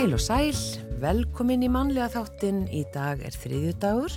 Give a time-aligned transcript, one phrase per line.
[0.00, 0.54] Heil og sæl,
[0.96, 2.62] velkomin í mannlega þáttinn.
[2.72, 4.14] Í dag er þriðju dagur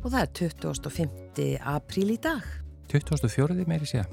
[0.00, 0.30] og það er
[0.64, 1.42] 25.
[1.74, 2.46] apríl í dag.
[2.88, 3.66] 24.
[3.68, 4.06] meiri sé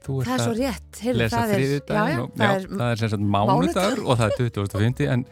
[0.00, 0.98] Það er svo rétt.
[1.04, 4.50] Heyrðu, lesa þriðju daginn og já, það er, það er sagt mánudagur og það er
[4.58, 5.08] 25.
[5.14, 5.24] en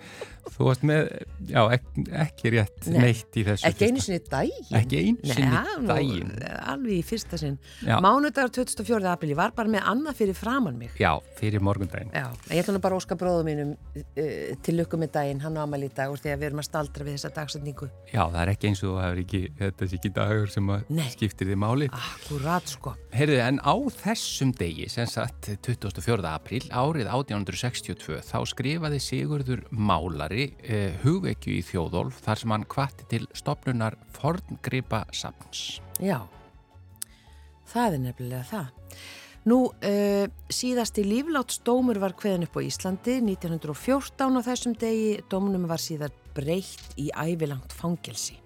[0.55, 1.11] Þú varst með,
[1.49, 4.69] já, ekki, ekki rétt Nei, neitt í þessu Ekki einu sinni daginn.
[4.79, 6.33] Ekki einu sinni daginn.
[6.73, 7.59] Alveg í fyrsta sinn.
[7.85, 9.01] Mánudagur 24.
[9.13, 10.95] april, ég var bara með annað fyrir framann mig.
[11.01, 12.13] Já, fyrir morgundaginn.
[12.15, 15.59] Já, ég ætla nú bara að óska bróðum mínum uh, til lukku með daginn, hann
[15.59, 18.23] á amal í dag og því að við erum að staldra við þessa dagsendingu Já,
[18.25, 20.71] það er ekki eins og það er ekki þetta er ekki dagur sem
[21.13, 21.89] skiptir því máli.
[21.99, 22.95] Akkurat, sko.
[23.15, 26.19] Herðu, en á þessum degi, sem sagt 24.
[26.31, 32.67] april, árið 1862 þá skrifaði Sigurður Málari fleiri eh, hugvekju í þjóðolf þar sem hann
[32.69, 35.81] kvatti til stopnunar forngripa safns.
[35.99, 36.29] Já,
[37.67, 38.69] það er nefnilega það.
[39.49, 45.23] Nú, uh, síðasti líflátsdómur var hveðin upp á Íslandi 1914 á þessum degi.
[45.31, 48.37] Dómunum var síðar breytt í ævilangt fangelsi.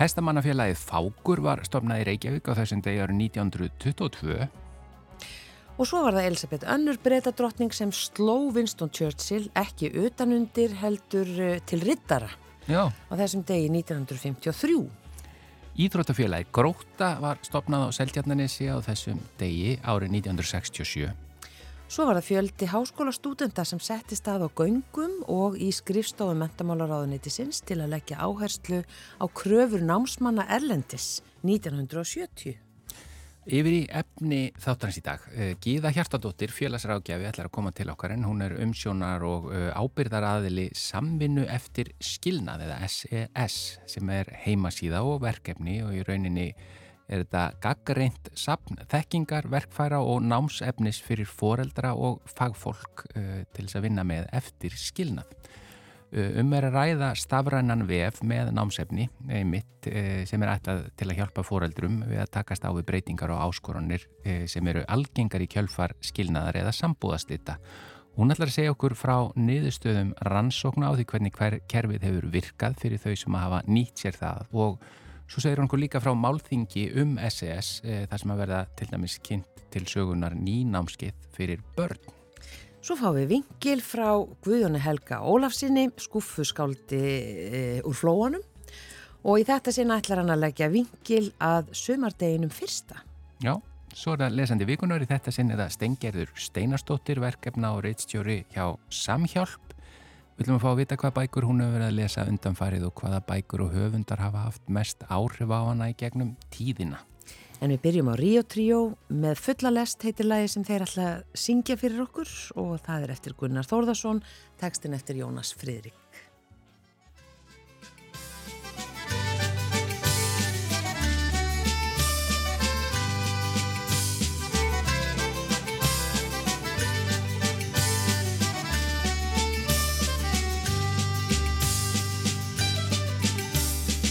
[0.00, 4.48] Hestamannafélagið Fákur var stopnað í Reykjavík á þessum degi árið 1922
[5.76, 11.58] Og svo var það Elisabeth Önnur breytadrottning sem sló Winston Churchill ekki utanundir heldur eh,
[11.68, 12.30] til rittara
[12.64, 12.88] Já.
[12.88, 14.78] á þessum degi 1953.
[15.76, 21.12] Íþróttafélagi Gróta var stopnað á Seltjarnanessi á þessum degi árið 1967.
[21.92, 27.82] Svo var það fjöldi háskólastúdenda sem setti stað á göngum og í skrifstofum mentamálaráðunitisins til
[27.84, 28.80] að leggja áherslu
[29.20, 32.65] á kröfur námsmanna Erlendis 1970.
[33.46, 35.26] Yfir í efni þáttarins í dag.
[35.30, 39.68] Eh, Gíða Hjartadóttir, félagsrákjafi, ætlar að koma til okkar en hún er umsjónar og eh,
[39.70, 43.46] ábyrðaraðili samvinnu eftir skilnað eða SES e
[43.92, 46.48] sem er heimasíða og verkefni og í rauninni
[47.06, 53.78] er þetta gaggreint sapn, þekkingar, verkfæra og námsefnis fyrir foreldra og fagfólk uh, til þess
[53.78, 55.30] að vinna með eftir skilnað.
[56.14, 61.08] Uh, um er að ræða stafrænan vef með námsefni einmitt, uh, sem er ætlað til
[61.10, 65.42] að hjálpa fóreldrum við að takast á við breytingar og áskoranir uh, sem eru algengar
[65.42, 67.58] í kjölfar skilnaðar eða sambúðastita.
[68.14, 72.78] Hún ætlar að segja okkur frá niðurstöðum rannsókna á því hvernig hver kerfið hefur virkað
[72.80, 74.78] fyrir þau sem hafa nýtt sér það og
[75.26, 79.18] svo segir hún okkur líka frá málþingi um SES þar sem að verða til dæmis
[79.26, 82.15] kynnt til sögunar nýnámskið fyrir börn.
[82.86, 84.12] Svo fáum við vingil frá
[84.46, 88.44] Guðjóni Helga Ólafsinni, skuffuskáldi e, úr flóanum
[89.26, 93.00] og í þetta sinna ætlar hann að leggja vingil að sömardeginum fyrsta.
[93.42, 93.56] Já,
[93.90, 98.68] svo er það lesandi vikunar í þetta sinni það Stengerður Steinarstóttir verkefna og reittstjóri hjá
[98.86, 99.74] Samhjálp.
[100.36, 103.02] Við viljum að fá að vita hvað bækur hún hefur verið að lesa undanfarið og
[103.02, 107.02] hvaða bækur og höfundar hafa haft mest áhrif á hana í gegnum tíðina.
[107.64, 111.78] En við byrjum á Rio Trio með fulla lest heitir lagi sem þeir alltaf syngja
[111.80, 112.28] fyrir okkur
[112.60, 114.20] og það er eftir Gunnar Þórðarsson,
[114.60, 115.96] tekstin eftir Jónas Fridrik.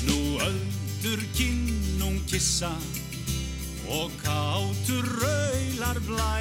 [0.10, 0.20] Nú
[0.50, 2.74] öldur kinnum kissa
[3.90, 6.38] og kátur raular blæ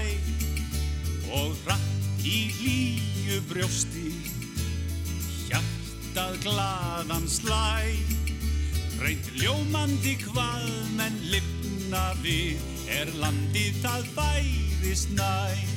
[1.35, 4.11] og hratt í hlýju brjósti.
[5.49, 7.93] Hjartað gladan slæ
[9.03, 12.61] reynd ljómandi hvað menn lifna við
[12.95, 15.75] er landið það bærist næ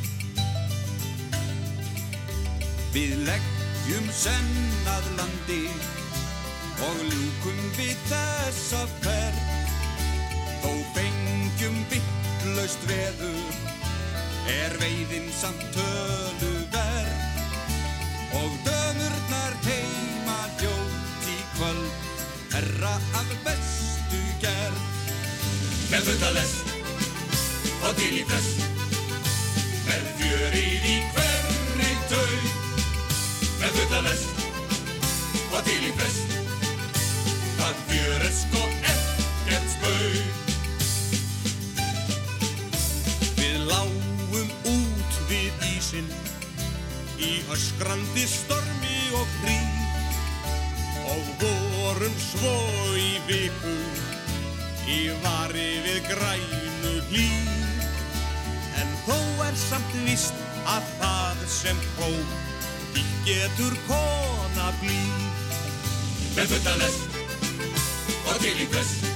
[2.94, 5.66] Við leggjum sennað landi
[6.88, 9.44] og ljúkum við þessa ferð.
[10.64, 10.72] Þó
[11.68, 13.56] fengjum vittlust veður
[14.52, 21.92] er veiðin samt tölu verð og dömurnar heima hljótt í kvöld
[22.54, 24.80] herra af bestu gerð.
[25.92, 26.74] Með futtalest
[27.84, 28.64] og til í flest
[29.90, 32.34] með fjörið í hverri tau
[33.60, 34.44] með futtalest
[35.52, 36.36] og til í flest
[37.60, 40.47] það fjör er sko ekkert spau
[45.88, 46.08] sinn
[47.24, 49.58] í öskrandi stormi og hrí
[51.14, 52.56] og vorum svo
[53.00, 53.76] í viku
[54.92, 57.30] í vari við grænu hlý.
[58.82, 59.18] En þó
[59.48, 60.36] er samt vist
[60.68, 62.12] að það sem pró
[62.92, 65.00] því getur kona blí
[66.36, 67.18] með futtalest
[68.28, 69.10] og til í flest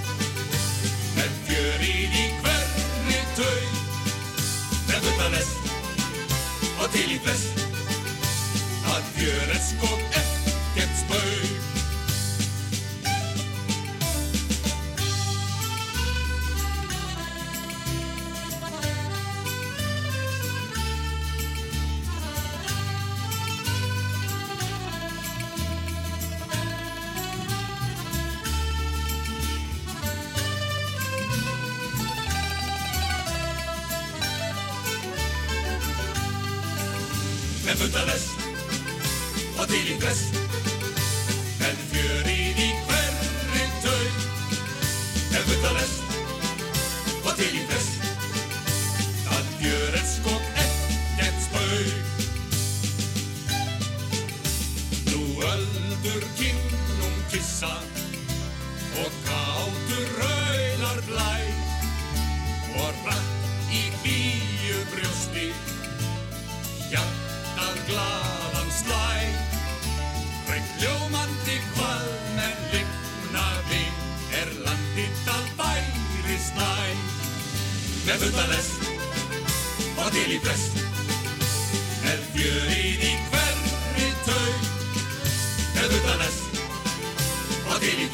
[1.20, 3.81] með fjörið í hverri tau
[5.04, 5.50] kõtanes,
[6.82, 7.68] og til i fest.
[8.94, 11.71] At gjøres kong F, Getsberg.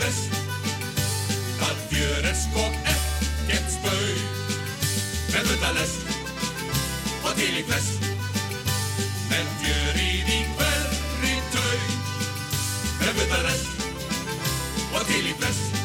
[0.07, 0.35] Og flest
[1.59, 4.19] það er sko ekkert spaug.
[5.33, 6.01] Með fulla lest
[7.27, 8.05] og til í flest
[9.27, 11.83] með fjörið í hverri taug.
[13.01, 13.83] Með rest
[14.95, 15.83] og til í flest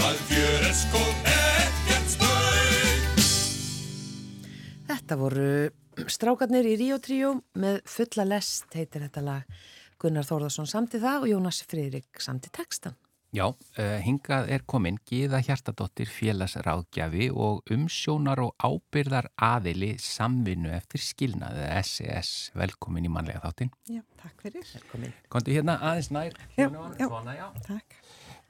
[0.00, 1.04] það er sko
[1.34, 3.22] ekkert spaug.
[4.88, 5.52] Þetta voru
[6.08, 9.64] strákarnir í Ríó Tríó með fulla lest heitir þetta lag.
[10.00, 12.96] Gunnar Þórðarsson samti það og Jónas Friðrik samti textan.
[13.34, 21.02] Já, uh, hingað er komin Gíða Hjartadóttir félagsráðgjafi og umsjónar og ábyrðar aðili samvinnu eftir
[21.02, 22.52] skilnaði SES.
[22.54, 23.74] Velkomin í manlega þáttin.
[23.90, 24.68] Já, takk fyrir.
[24.76, 25.16] Velkomin.
[25.34, 26.38] Kontu hérna aðeins nær.
[26.54, 27.08] Já, já.
[27.08, 27.48] Svona, já.
[27.66, 27.98] Takk.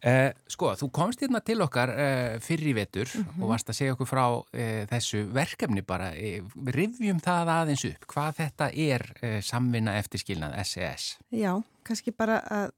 [0.04, 3.40] Uh, sko, þú komst hérna til okkar uh, fyrir í vetur Mhm.
[3.40, 6.44] og varst að segja okkur frá uh, þessu verkefni bara, uh,
[6.76, 11.06] rivjum það aðeins upp, hvað þetta er uh, samvinna eftir skilnað SES.
[11.32, 11.54] Já,
[11.88, 12.70] kannski bara að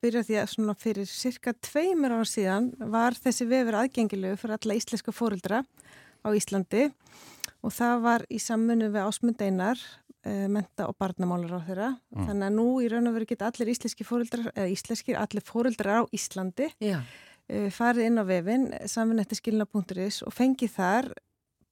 [0.00, 4.74] byrja því að svona fyrir cirka tveimur ára síðan var þessi vefur aðgengilegu fyrir alla
[4.80, 5.62] íslenska fóruldra
[6.24, 6.90] á Íslandi
[7.64, 9.76] og það var í samfunnu við Ásmund Einar,
[10.22, 11.90] menta og barnamálar á þeirra.
[12.12, 16.04] Þannig að nú í raun og veru geta allir íslenski fóruldrar, eða íslenskir, allir fóruldrar
[16.04, 21.12] á Íslandi Já, uh, farið inn á vefin samfunnettiskilna.is og fengið þar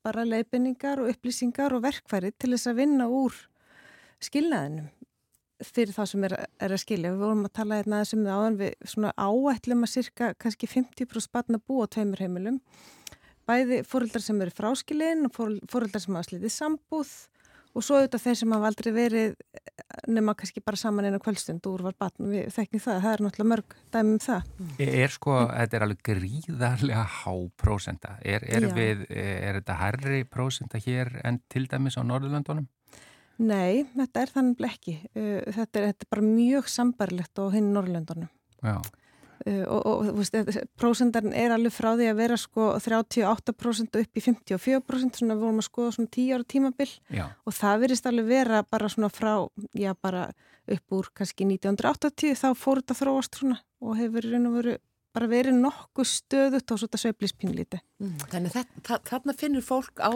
[0.06, 3.36] bara leifinningar og upplýsingar og verkfæri til þess að vinna úr
[4.24, 4.88] skilnaðinum
[5.64, 7.10] fyrir það sem er, er að skilja.
[7.14, 11.58] Við vorum að tala hérna þessum áðan við svona áætlum að cirka kannski 50% barna
[11.58, 12.60] búa á tveimur heimilum.
[13.48, 17.12] Bæði fóreldrar sem eru fráskilin og fóreldrar sem hafa slitið sambúð
[17.78, 19.34] og svo auðvitað þeir sem hafa aldrei verið
[20.10, 22.28] nema kannski bara saman einu kvöldstund úr var batn.
[22.32, 24.50] Við þekkjum það, það er náttúrulega mörg dæmi um það.
[24.86, 28.16] Er sko, þetta er alveg gríðarlega há prósenda.
[28.22, 32.66] Er, er, við, er þetta herri prósenda hér en til dæmis á Norðurlöndunum?
[33.38, 34.96] Nei, þetta er þannig ekki.
[35.14, 38.30] Uh, Þetta er, þetta er bara mjög sambarlegt á hinn Norrlöndunum.
[38.66, 38.80] Já.
[39.46, 40.34] Uh, og, og veist,
[40.80, 45.60] prósentarn er alveg frá því að vera sko 38% upp í 54% svona við vorum
[45.62, 47.24] að skoða svona 10 ára tímabil Já.
[47.46, 49.32] og það verist alveg vera bara svona frá,
[49.78, 50.24] já bara
[50.68, 54.74] upp úr kannski 1980 þá fór þetta þróast svona og hefur í raun og veru
[55.14, 57.78] bara verið nokkuð stöðut og svona sveiflispínlíti.
[58.02, 60.10] Mm, þannig þetta, þa- þarna finnur fólk á,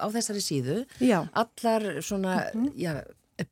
[0.00, 2.40] á þessari síðu Já, allar svona
[2.74, 2.96] já,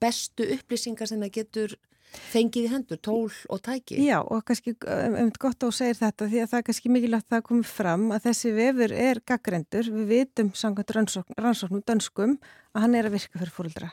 [0.03, 1.77] bestu upplýsingar sem það getur
[2.13, 3.99] fengið í hendur, tól og tæki.
[4.05, 6.93] Já og kannski um, um gott að þú segir þetta því að það er kannski
[6.93, 9.91] mikilvægt að það komi fram að þessi vefur er gaggrendur.
[9.97, 12.39] Við vitum samkvæmt rannsókn, rannsóknum dönskum
[12.73, 13.91] að hann er að virka fyrir fóruldra.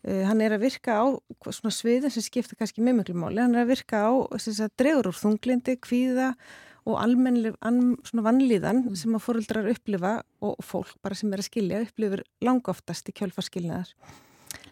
[0.00, 1.04] Uh, hann er að virka á
[1.50, 3.42] svona sviðin sem skipta kannski með miklu máli.
[3.42, 6.34] Hann er að virka á sagt, dregur úr þunglindi, kvíða
[6.88, 10.14] og almennlega an, svona vannlíðan sem að fóruldrar upplifa
[10.44, 13.92] og fólk bara sem er að skilja upplifur langoftast í kjölfarskilnaðar.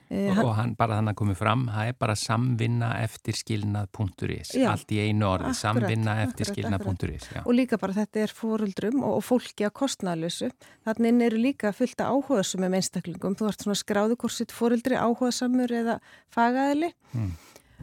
[0.09, 4.55] Uh, Og, og hann bara þannig að komið fram, það er bara samvinna eftir skilnað.is.
[4.57, 4.69] Já.
[4.73, 7.27] Allt í einu orði, Akkurat, samvinna eftir akkurat, skilnað.is.
[7.35, 7.43] Já.
[7.45, 10.49] og líka bara þetta er fóruldrum og, og fólki að kostnaðlösu.
[10.89, 13.37] Þannig eru líka fullt af áhugaðsum með einstaklingum.
[13.37, 16.01] Þú ert svona skráðu hvort sitt fóruldri áhugaðsamur eða
[16.33, 16.95] fagaðili.
[17.13, 17.37] Mm.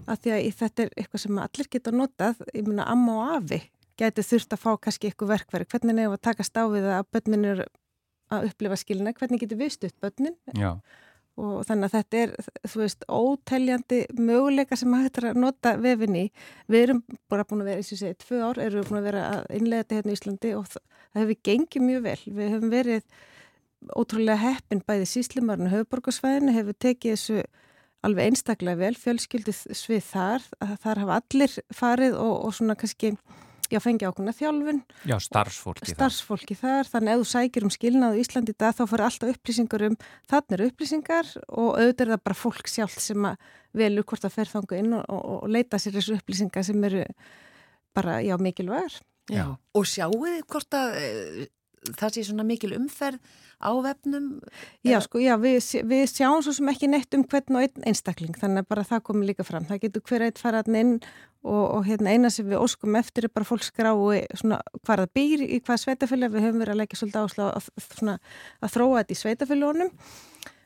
[0.10, 3.62] Af því að þetta er eitthvað sem allir geta notað, ég meina amma og afi
[4.00, 5.68] gæti þurft að fá kannski eitthvað verkværi.
[5.72, 7.68] Hvernig nefn að takast á við að börnin eru
[8.34, 10.80] að upplifa skilina, hvernig getur við stutt börnin Já.
[11.36, 12.34] Og þannig að þetta er,
[12.72, 16.26] þú veist, óteljandi möguleika sem hægt er að nota vefin í.
[16.72, 17.02] Við erum
[17.32, 19.24] bara búin að vera, eins og ég segi, tvö ár erum við búin að vera
[19.32, 20.86] að innlega þetta hérna í Íslandi og það,
[21.20, 22.18] hefur gengið mjög vel.
[22.26, 23.06] Við hefum verið
[23.96, 27.44] ótrúlega heppin bæði síslimarinn og höfuborgarsvæðinu hefur tekið þessu
[28.06, 30.46] alveg einstaklega vel, fjölskyldu svið þar,
[30.84, 33.16] þar hafa allir farið og, og svona kannski,
[33.72, 34.82] já, fengi ákveðna þjálfun.
[35.10, 36.86] Já, starfsfólki, starfsfólki þar.
[36.86, 36.92] þar.
[36.94, 39.88] Þannig að ef þú sækir um skilnaðu í Íslandi í dag þá fyrir alltaf upplýsingar
[39.90, 39.98] um
[40.32, 44.36] þannig eru upplýsingar og auðvitað er það bara fólk sjálf sem að velur hvort að
[44.38, 47.04] fer þangu inn og, og, og leita sér þessu upplýsingar sem eru
[47.96, 49.00] bara, já, mikilvægur.
[49.32, 49.46] Já.
[49.74, 51.48] Og sjáu þið hvort að e,
[52.00, 53.20] það sé svona mikil umferð
[53.62, 54.26] á vefnum?
[54.86, 58.36] Já, sko, já, við, við sjáum svo sem ekki neitt um hvern og einn einstakling,
[58.40, 59.68] þannig að bara það komi líka fram.
[59.70, 60.94] Það getur hver eitt faraðin inn
[61.46, 65.16] og, og hérna, eina sem við óskum eftir er bara fólk skrái svona hvað það
[65.18, 68.16] býr í hvað sveitafélag, við höfum verið að leggja svolítið áslá að, svona,
[68.62, 69.92] að þróa þetta í sveitafélagunum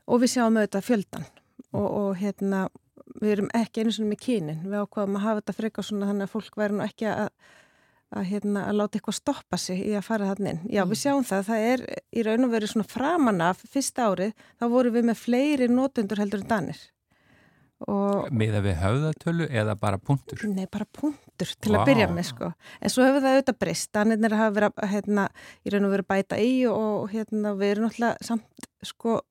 [0.09, 1.25] og við sjáum auðvitað fjöldan
[1.75, 2.65] og, og hérna,
[3.19, 6.29] við erum ekki einu svona með kynin, við ákvaðum að hafa þetta freka svona þannig
[6.29, 7.27] að fólk væri nú ekki að
[8.09, 10.61] að, hérna, að láta eitthvað stoppa sig í að fara þannig inn.
[10.67, 11.01] Já, við mm.
[11.01, 14.93] sjáum það, það er í raun og veru svona framan af fyrsta árið, þá voru
[14.95, 16.81] við með fleiri notendur heldur en danir.
[18.35, 20.41] Miða við höfðatölu eða bara punktur?
[20.51, 21.79] Nei, bara punktur til wow.
[21.79, 22.49] að byrja með sko.
[22.83, 25.27] En svo hefur það auðvitað breyst, danirnir hafa verið að hérna,
[25.63, 29.21] í raun og veru bæta í og hérna, við erum náttúrulega samt sko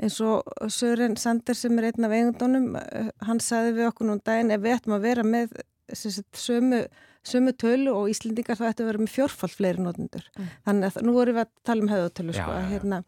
[0.00, 4.24] eins og Sören Sander sem er einn af eigundunum, eh, hann saði við okkur núna
[4.24, 5.52] daginn ef við ættum að vera með
[5.96, 6.84] sömu
[7.26, 10.24] sömu tölu og Íslendingar þá ættu að vera með fjórfald fleiri nótundur.
[10.36, 10.48] Mm.
[10.68, 12.54] Þannig að nú vorum við að tala um höðutölu sko.
[12.54, 12.70] Já, já.
[12.70, 13.00] Hérna,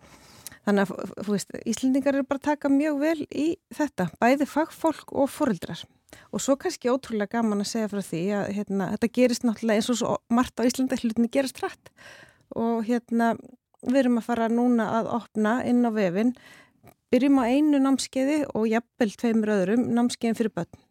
[0.66, 3.46] þannig að veist, Íslendingar eru bara að taka mjög vel í
[3.78, 5.84] þetta, bæði fagfólk og foreldrar.
[6.32, 9.90] Og svo kannski ótrúlega gaman að segja frá því að hérna, þetta gerist náttúrulega eins
[9.94, 11.92] og svo margt á Íslanda hlutinni gerast hrætt.
[12.52, 13.32] Og hérna
[13.80, 16.36] við erum að fara núna að opna inn á vefin,
[17.12, 20.82] byrjum á einu námskeiði og jafnvel tveimur öðrum námskeiðin fyrir börn.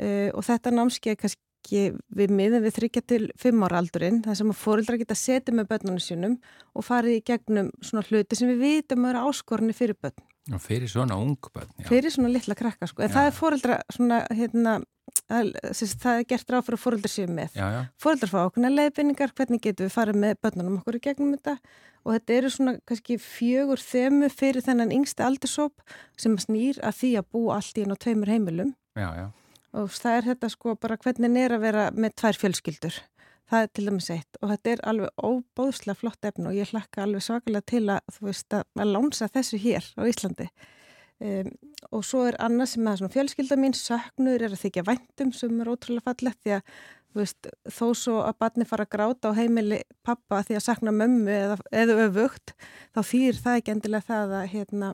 [0.00, 1.80] Uh, og þetta námskeið kannski
[2.16, 5.68] við miðum við þryggja til fimm ára aldurinn þar sem að fórildra geta setið með
[5.68, 6.36] börnunum sínum
[6.72, 10.24] og farið í gegnum svona hluti sem við vitum að vera áskorni fyrir börn.
[10.50, 11.86] Og fyrir svona ung börn, já.
[11.86, 13.04] Fyrir svona litla krakka, sko.
[13.04, 13.14] En já.
[13.14, 14.72] það er fórildra svona, hérna,
[15.28, 17.52] það er gert ráð fyrir að fórildra séu með.
[17.60, 17.80] Já, já.
[18.02, 21.58] Fórildra fá okkurna leiðbynningar, hvernig getum við farið með börnunum okkur í gegnum þetta
[22.02, 25.84] og þetta eru svona kannski fjögur þemu fyrir þennan yngsta aldursóp
[26.18, 28.74] sem snýr að því að bú allt í enn og tveimur heimilum.
[28.98, 29.28] Já, já
[29.72, 33.00] og það er þetta sko bara hvernig er að vera með tvær fjölskyldur.
[33.52, 37.02] Það er til dæmis eitt og þetta er alveg óbóðslega flott efn og ég hlakka
[37.04, 40.48] alveg svakalega til að þú veist að, að lánsa þessu hér á Íslandi.
[41.22, 41.52] Um,
[41.94, 45.70] og svo er annað sem að fjölskylda mín söknur er að þykja væntum sem er
[45.70, 46.72] ótrúlega fallett því að
[47.14, 51.32] veist, þó svo að barni fara að gráta á heimili pappa því að sakna mömmu
[51.34, 52.54] eða, eða öfugt
[52.96, 54.92] þá þýr það ekki endilega það að hérna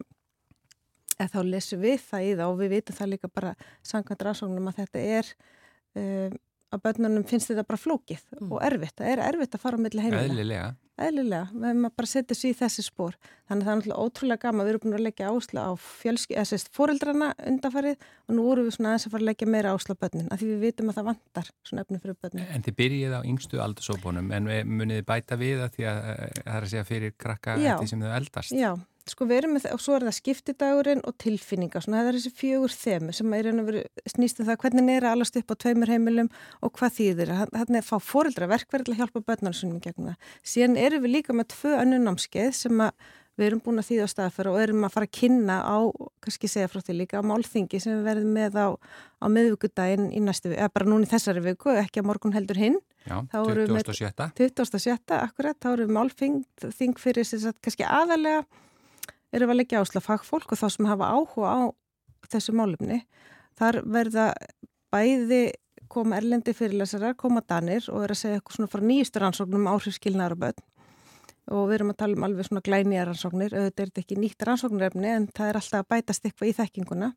[1.18, 3.54] eða þá lesum við það í það og við vitum það líka bara
[3.86, 5.32] samkvæmt rannsóknum að þetta er
[5.98, 6.36] um,
[6.68, 8.52] að börnunum finnst þetta bara flókið mm.
[8.52, 10.28] og erfitt, það er erfitt að fara á milli heimilega.
[10.28, 10.68] Eðlilega.
[10.98, 13.14] Eðlilega, við hefum að bara setja sér í þessi spór.
[13.48, 15.72] Þannig að það er ótrúlega gama, við erum búin að leggja ásla á
[16.74, 20.00] fóreldrana undafarið og nú vorum við svona aðeins að fara að leggja meira ásla á
[20.02, 22.50] börnin, af því við vitum að það vantar svona efni fyrir börnin.
[22.50, 26.58] En þið byrjið á yngstu aldursópunum, en munið bæta við að því að það er
[26.58, 28.58] að segja fyrir krakka eftir sem þau eldast?
[28.58, 28.72] Já,
[29.08, 32.18] Sko við erum með það og svo er það skiptidagurinn og tilfinninga svona það er
[32.18, 33.50] þessi fjögur þemu sem er
[34.12, 36.32] snýst um það hvernig er að alast upp á tveimur heimilum
[36.64, 40.34] og hvað þýðir þannig að fá fóreldra verkverð til að hjálpa börnarsunum gegn það.
[40.44, 42.84] Síðan erum við líka með tvö önnu námskeið sem
[43.38, 45.78] við erum búin að þýða á staðferð og erum að fara að kynna á,
[46.24, 48.66] kannski segja frá því líka, á málþingi sem við verðum með á,
[49.22, 52.80] á miðvíkudaginn í næstu, eða bara núni þessari viku, ekki að morgun heldur hinn.
[53.06, 54.10] Já, 2007.
[54.40, 58.42] 2007, akkurat, þá erum við málþing fyrir þess að kannski aðalega
[59.32, 61.60] erum við að leggja ásla fagfólk og þá sem hafa áhuga á
[62.32, 63.02] þessu málumni.
[63.58, 64.32] Þar verða
[64.92, 65.42] bæði
[65.88, 70.36] koma erlendi fyrirlesarar, koma danir og er að segja eitthvað svona frá nýjustur rannsóknum áhrifskilnaðar
[70.36, 70.66] og börn
[71.48, 74.44] og við erum að tala um alveg svona glænýja rannsóknir, auðvitað er þetta ekki nýtt
[74.44, 77.08] rannsóknirefni en það er alltaf að bætast eitthvað í þekkinguna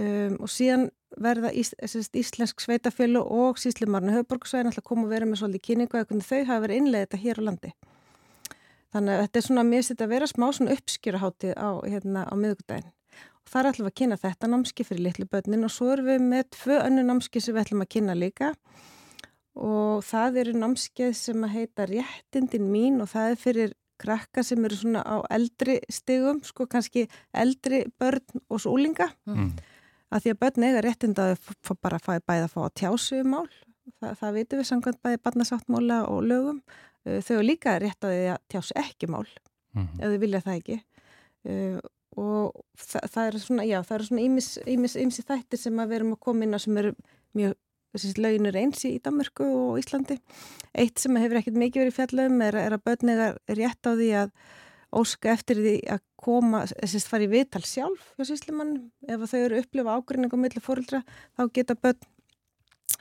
[0.00, 0.86] um, og síðan
[1.24, 6.08] verða ís, íslensk sveitafjölu og síslimarnu höfuborgsvæðin alltaf koma að vera með svolítið kynningu eða
[6.08, 7.74] hvernig þau hafa verið innlega þetta hér á landi.
[8.94, 12.34] Þannig að þetta er svona mér sitt að vera smá svona uppskjöruháttið á, hérna, á
[12.38, 12.90] miðugdægin.
[13.44, 16.26] Og það er alltaf að kynna þetta námski fyrir litlu börnin og svo erum við
[16.30, 18.52] með tvö önnu námski sem við ætlum að kynna líka
[19.54, 24.64] og það eru námskið sem að heita Réttindin mín og það er fyrir krakka sem
[24.66, 29.10] eru svona á eldri stigum, sko kannski eldri börn og svo úlinga.
[29.30, 29.52] Mm.
[30.10, 31.36] Að því að börn eiga réttindaði
[31.82, 33.46] bara að fæða bæða að fá að tjásu um mál.
[34.00, 36.60] Það, það vitum við samkvæmt bæði barnasáttmála og lögum
[37.04, 40.00] þau er líka rétt á því að tjás ekki mál mm -hmm.
[40.00, 40.78] ef þau vilja það ekki
[41.48, 41.78] uh,
[42.20, 44.24] og það, það er svona, já, það eru svona
[45.04, 46.92] ýmsi þættir sem að við erum að koma inn á sem eru
[47.34, 47.56] mjög,
[47.94, 50.18] þessi löginur eins í Danmarku og Íslandi.
[50.74, 54.32] Eitt sem hefur ekkert mikið verið fjallum er, er að börnega rétt á því að
[54.94, 58.76] óska eftir því að koma, þess að fara í viðtal sjálf hjá síslimann,
[59.10, 61.02] ef þau eru upplifa ágrinning á milli fórildra,
[61.34, 62.10] þá geta börn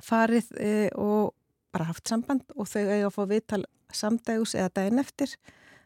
[0.03, 1.36] farið e, og
[1.74, 3.63] bara haft samband og þau eiga að fá viðtal
[3.94, 5.36] samdægus eða daginn eftir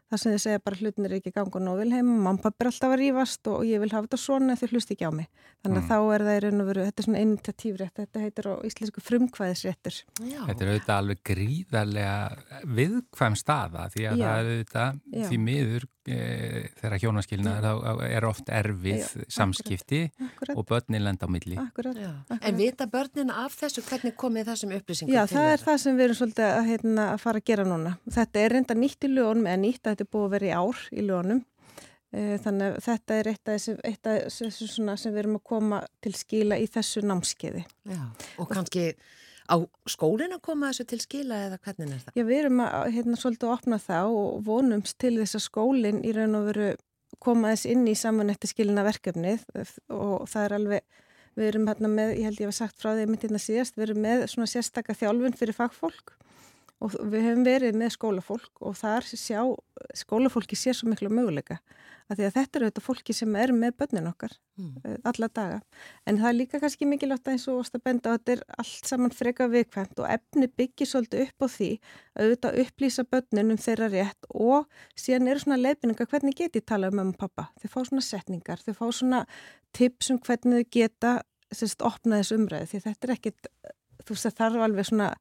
[0.08, 2.70] þar sem þið segja bara hlutin er ekki gangun og vil heim, mamma pappi er
[2.70, 5.28] alltaf að rýfast og ég vil hafa þetta svona en þau hlust ekki á mig
[5.66, 5.90] þannig að mm.
[5.90, 9.04] þá er það í raun og veru, þetta er svona initiativrétt þetta heitir á íslensku
[9.04, 10.40] frumkvæðisréttur Já.
[10.48, 14.24] Þetta er auðvitað alveg gríðarlega viðkvæm staða því að Já.
[14.24, 15.28] það er auðvitað Já.
[15.28, 17.56] því miður e, þegar hjónaskilna
[18.08, 20.54] er oft erfið Já, samskipti akkurat.
[20.56, 21.58] og börnin lenda á milli.
[21.60, 22.48] Akkurat, akkurat.
[22.48, 23.84] En vita börnin af þessu?
[23.88, 27.22] Hvernig komið þessum upplýsingum Já, það er það sem við erum svolítið að, heitna, að
[27.26, 27.94] fara að gera núna.
[28.18, 30.56] Þetta er reynda nýtt í lögunum eða nýtt að þetta er búið að vera í
[30.58, 31.46] ár í lögunum.
[32.08, 36.60] E, þannig að þetta er eitt af þessu sem við erum að koma til skila
[36.60, 37.66] í þessu námskeiði.
[37.92, 38.04] Já,
[38.40, 38.92] og kannski
[39.48, 39.56] á
[39.90, 42.20] skólinn að koma þessu til skila eða hvernig er það?
[42.20, 46.04] Já, við erum að hérna svolítið að opna það og vonumst til þess að skólinn
[46.04, 46.70] í raun og veru
[47.24, 49.46] koma þess inn í samanætti skilina verkefnið
[49.96, 51.04] og það er alveg,
[51.38, 53.78] við erum hérna með, ég held ég var sagt frá því að mitt hérna síðast,
[53.78, 56.14] við erum með svona sérstakka þjálfun fyrir fagfólk
[56.84, 59.42] og við höfum verið með skólafólk og þar sjá,
[59.98, 61.58] skólafólki sé svo miklu möguleika
[62.08, 64.68] að því að þetta eru þetta fólki sem er með börnin okkar mm.
[64.86, 65.58] uh, alla daga
[66.08, 68.92] en það er líka kannski mikilvægt að eins og að benda að þetta er allt
[68.92, 73.62] saman freka viðkvæmt og efni byggir svolítið upp á því að auðvitað upplýsa börnin um
[73.66, 77.74] þeirra rétt og síðan eru svona leifinningar hvernig geti tala um mamma og pappa þau
[77.74, 79.24] fá svona setningar, þau fá svona
[79.76, 81.18] tips um hvernig þau geta
[81.52, 83.52] sérst, opna þessu umræði því þetta er ekkit
[84.06, 85.12] þú veist það þarf alveg svona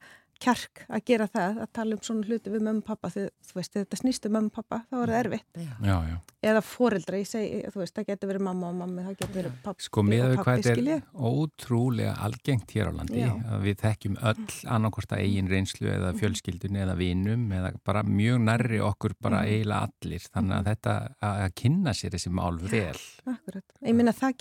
[0.43, 3.59] kjark að gera það, að tala um svona hluti við mömmu og pappa, því þú
[3.59, 6.17] veist, þetta snýstu mömmu og pappa, þá er það erfitt já, já.
[6.51, 9.53] eða foreldra, ég segi, þú veist, það getur verið mamma og mammi, það getur verið
[9.65, 13.33] pappi Sko því hvað þetta er ótrúlega algengt hér á landi, já.
[13.65, 16.21] við þekkjum öll annarkorta eigin reynslu eða mhm.
[16.23, 19.49] fjölskyldun eða vinum eða bara mjög nærri okkur bara mhm.
[19.53, 20.69] eiginlega allir, þannig að mhm.
[20.73, 20.95] þetta
[21.33, 24.33] að kynna sér þessi mál vel Akkurat, ég minna það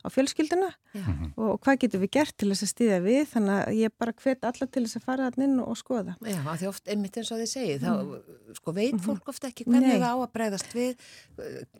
[0.00, 1.04] á fjölskylduna Já.
[1.04, 1.32] Mhm.
[1.36, 4.46] og hvað getur við gert til þess að stýðja við þannig að ég bara hvet
[4.48, 6.16] allar til þess að fara hann inn og skoða.
[6.24, 8.54] Já, því oft einmitt eins og þið segið, þá mm.
[8.60, 9.04] sko veit mhm.
[9.04, 10.00] fólk ofta ekki hvernig Nei.
[10.00, 11.04] það á að breyðast við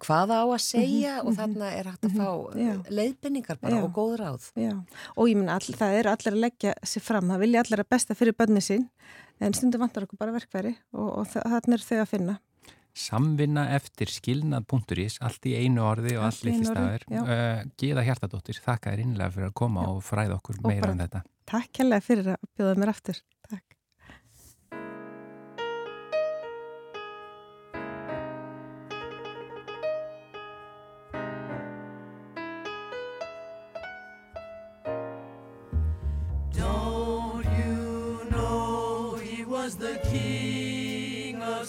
[0.05, 1.27] hvað það á að segja mm -hmm.
[1.27, 2.31] og þannig er hægt að fá
[2.61, 2.75] Já.
[2.91, 3.85] leiðbynningar bara Já.
[3.85, 4.45] og góð ráð.
[4.55, 4.75] Já,
[5.17, 8.15] og ég minna, það er allir að leggja sér fram, það vilja allir að besta
[8.15, 8.89] fyrir bönni sín
[9.41, 12.39] en stundum vantar okkur bara verkværi og, og þannig er þau að finna
[12.97, 17.07] samvinna eftir skilnað.is allt í einu orði og allt litli staður.
[17.11, 19.93] uh, Gíða Hjartadóttir, þakka þér innlega fyrir að koma já.
[19.95, 21.25] og fræða okkur og meira um þetta.
[21.51, 23.23] Takk hérlega fyrir að bjóða mér aftur.
[23.51, 23.67] Takk.
[36.53, 40.80] Don't you know he was the king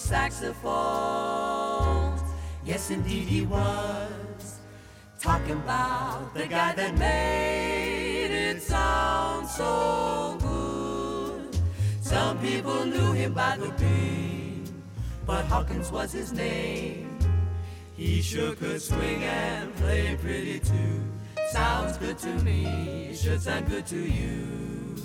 [0.02, 0.92] of saxophone
[2.64, 4.60] Yes, indeed he was.
[5.20, 11.58] Talking about the guy that made it sound so good.
[12.02, 14.72] Some people knew him by the beat,
[15.26, 17.18] but Hawkins was his name.
[17.96, 21.02] He sure could swing and play pretty too.
[21.52, 24.96] Sounds good to me, should sound good to you.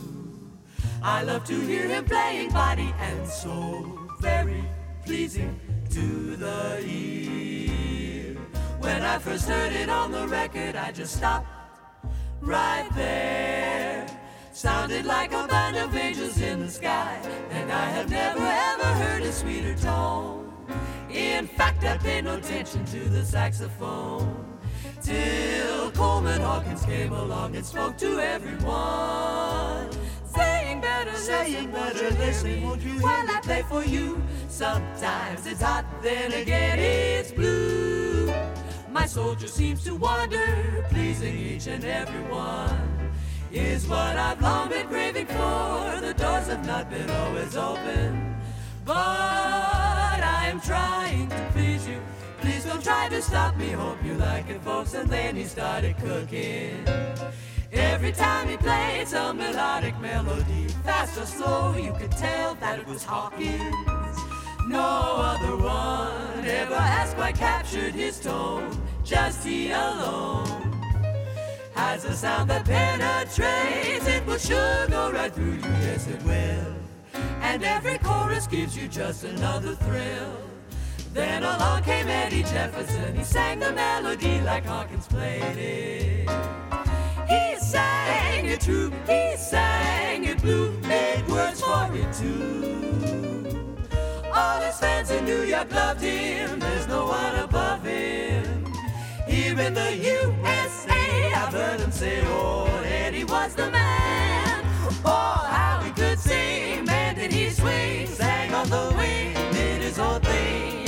[1.03, 4.63] I love to hear him playing body and soul, very
[5.07, 8.35] pleasing to the ear.
[8.81, 11.47] When I first heard it on the record, I just stopped
[12.41, 14.05] right there.
[14.53, 19.23] Sounded like a band of angels in the sky, and I have never ever heard
[19.23, 20.53] a sweeter tone.
[21.09, 24.59] In fact, I paid no attention to the saxophone
[25.03, 29.46] till Coleman Hawkins came along and spoke to everyone
[31.27, 34.23] saying better, listen, won't you while I play for you?
[34.49, 38.33] Sometimes it's hot, then again it's blue.
[38.93, 43.11] My soldier seems to wander, pleasing each and every one.
[43.51, 45.99] Is what I've long been craving for.
[46.01, 48.37] The doors have not been always open,
[48.85, 52.01] but I am trying to please you.
[52.41, 53.71] Please don't try to stop me.
[53.71, 54.95] Hope you like it, folks.
[54.95, 56.85] And then he started cooking.
[57.73, 62.87] Every time he played some melodic melody, fast or slow, you could tell that it
[62.87, 63.75] was Hawkins.
[64.69, 70.73] No other one ever has quite captured his tone, just he alone.
[71.75, 76.75] Has a sound that penetrates, it will sure go right through you, yes it will.
[77.43, 80.37] And every chorus gives you just another thrill.
[81.13, 86.26] Then along came Eddie Jefferson, he sang the melody like Hawkins played it.
[88.65, 93.87] He sang it blue, made words for it too.
[94.35, 96.59] All his fans in New York loved him.
[96.59, 98.65] There's no one above him.
[99.29, 104.65] Here in the USA, I've heard him say, Oh, Eddie was the man.
[105.05, 109.99] Oh, how he could sing, man, did he swing, sang on the wing, did his
[109.99, 110.86] own thing.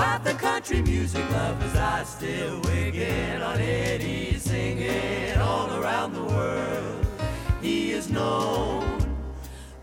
[0.00, 7.06] Throughout the country music lovers are still wigging on Eddie, singing all around the world.
[7.60, 8.96] He is known.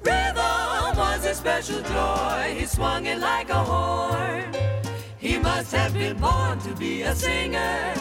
[0.01, 4.43] Rhythm was a special joy, he swung it like a horn.
[5.19, 7.93] He must have been born to be a singer,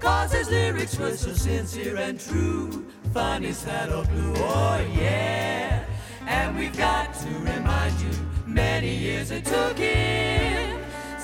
[0.00, 2.86] cause his lyrics were so sincere and true.
[3.12, 5.84] Funny saddle blue, oh yeah.
[6.26, 8.12] And we've got to remind you,
[8.46, 10.67] many years it took him,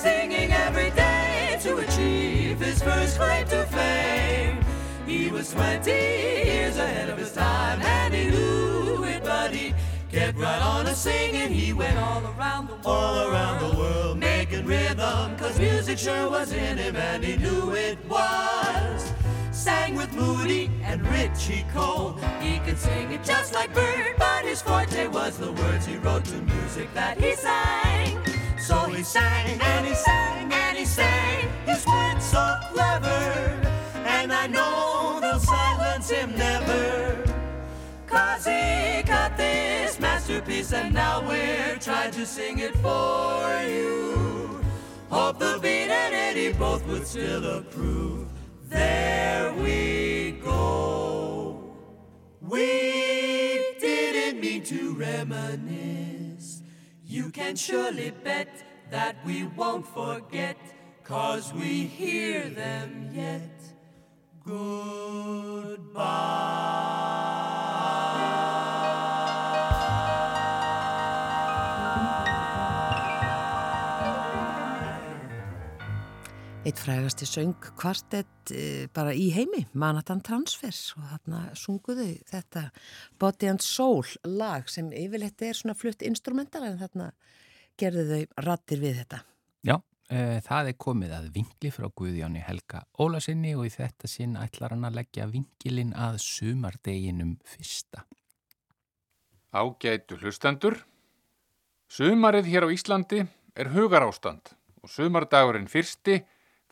[0.05, 4.59] singing every day to achieve his first claim to fame.
[5.07, 9.73] He was 20 years ahead of his time, and he knew it, but he
[10.13, 11.51] kept right on a singing.
[11.51, 16.29] He went all around the world, all around the world, making rhythm, cause music sure
[16.29, 19.11] was in him, and he knew it was.
[19.53, 22.19] Sang with Moody and Richie Cole.
[22.43, 26.27] He could sing it just like Bird, but his forte was the words he wrote
[26.27, 28.44] to music that he sang.
[28.65, 31.51] So he sang and he sang and he sang.
[31.67, 33.61] His words so clever,
[34.07, 37.23] and I know they'll silence him never.
[38.07, 44.65] Cause he cut this masterpiece and now we're trying to sing it for you.
[45.11, 48.29] Hope the beat and Eddie both would still approve.
[48.71, 51.71] There we go.
[52.41, 56.04] We didn't mean to reminisce.
[57.15, 58.49] You can surely bet
[58.91, 60.57] that we won't forget,
[61.05, 63.55] cause we hear them yet.
[76.65, 82.63] Eitt frægasti söng kvartett e, bara í heimi, Manhattan Transfer og þarna sunguðu þetta
[83.21, 87.11] Body and Soul lag sem yfirleitt er svona flutt instrumental en þarna
[87.77, 89.21] gerðu þau rattir við þetta.
[89.69, 89.77] Já,
[90.09, 94.73] e, það er komið að vingli frá Guðjóni Helga Ólasinni og í þetta sinn ætlar
[94.73, 98.07] hann að leggja vingilin að sumardeginum fyrsta.
[99.53, 100.81] Ágætu hlustendur.
[101.93, 106.23] Sumarið hér á Íslandi er hugarástand og sumardagurinn fyrsti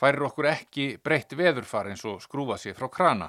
[0.02, 3.28] færir okkur ekki breytt veðurfar eins og skrúfa sér frá krana.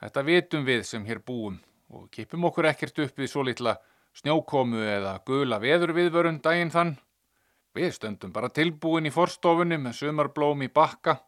[0.00, 1.58] Þetta vitum við sem hér búum
[1.92, 3.76] og kipum okkur ekkert upp við svo litla
[4.16, 6.94] snjókomu eða gula veðurviðvörun daginn þann.
[7.76, 11.18] Við stöndum bara tilbúin í forstofunni með sumarblóm í bakka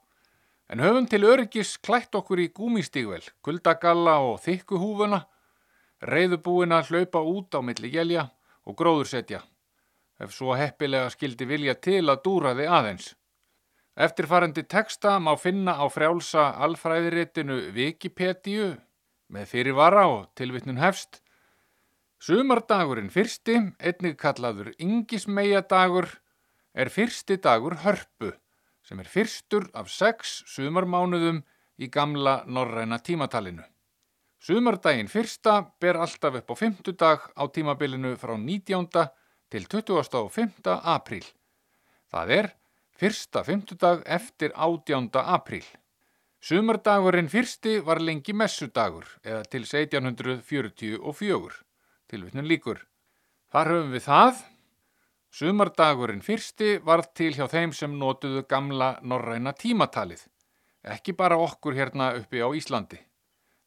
[0.72, 5.22] en höfum til öryggis klætt okkur í gúmistígvel, kuldagalla og þykkuhúfuna,
[6.08, 8.28] reyðubúin að hlaupa út á milli gelja
[8.68, 9.40] og gróðursetja,
[10.20, 13.14] ef svo heppilega skildi vilja til að dúra þið aðeins.
[13.98, 18.76] Eftirfarandi teksta má finna á frjálsa alfræðiritinu Wikipedia
[19.34, 21.18] með fyrirvara og tilvittnun hefst.
[22.22, 26.06] Sumardagurinn fyrsti, einnig kallaður Ingismeyjadagur,
[26.78, 28.30] er fyrsti dagur hörpu
[28.87, 31.42] sem er fyrstur af sex sumarmánuðum
[31.82, 33.66] í gamla norræna tímatalinu.
[34.38, 38.87] Sumardaginn fyrsta ber alltaf upp á fymtudag á tímabilinu frá 19.
[39.50, 40.78] til 25.
[40.87, 41.26] apríl.
[42.14, 42.52] Það er
[42.98, 45.11] fyrsta fymtudag eftir 18.
[45.22, 45.64] apríl.
[46.42, 51.58] Sumardagurinn fyrsti var lengi messudagur eða til 1744,
[52.11, 52.82] tilvittnum líkur.
[53.54, 54.42] Þar höfum við það.
[55.30, 60.24] Sumardagurinn fyrsti var til hjá þeim sem notuðu gamla norræna tímatalið,
[60.82, 62.98] ekki bara okkur hérna uppi á Íslandi.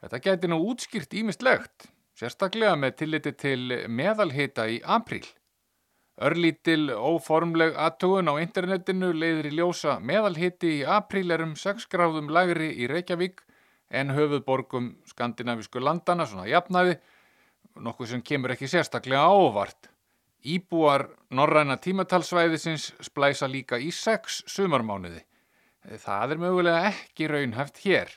[0.01, 5.27] Þetta geti nú útskýrt ímistlegt, sérstaklega með tilliti til meðalhita í apríl.
[6.21, 12.67] Örlítil óformleg aðtugun á internetinu leiðir í ljósa meðalhiti í apríl erum 6 gráðum lagri
[12.77, 13.41] í Reykjavík
[13.89, 16.99] en höfuðborgum skandinavísku landana, svona jafnaði,
[17.73, 19.89] nokkuð sem kemur ekki sérstaklega ávart.
[20.45, 25.23] Íbúar norræna tímatalsvæðisins splæsa líka í 6 sumarmánuði.
[26.05, 28.13] Það er mögulega ekki raunhæft hér,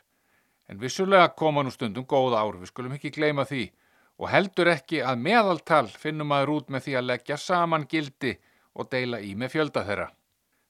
[0.69, 3.71] en vissulega koma nú stundum góða ár, við skulum ekki gleyma því
[4.21, 8.35] og heldur ekki að meðaltal finnum maður út með því að leggja saman gildi
[8.75, 10.07] og deila í með fjölda þeirra.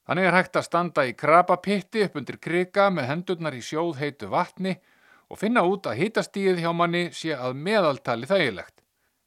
[0.04, 4.28] Þannig er hægt að standa í krabapitti upp undir krika með hendurnar í sjóð heitu
[4.32, 4.74] vatni
[5.32, 8.82] og finna út að hitastíð hjá manni sé að meðaltali þægilegt.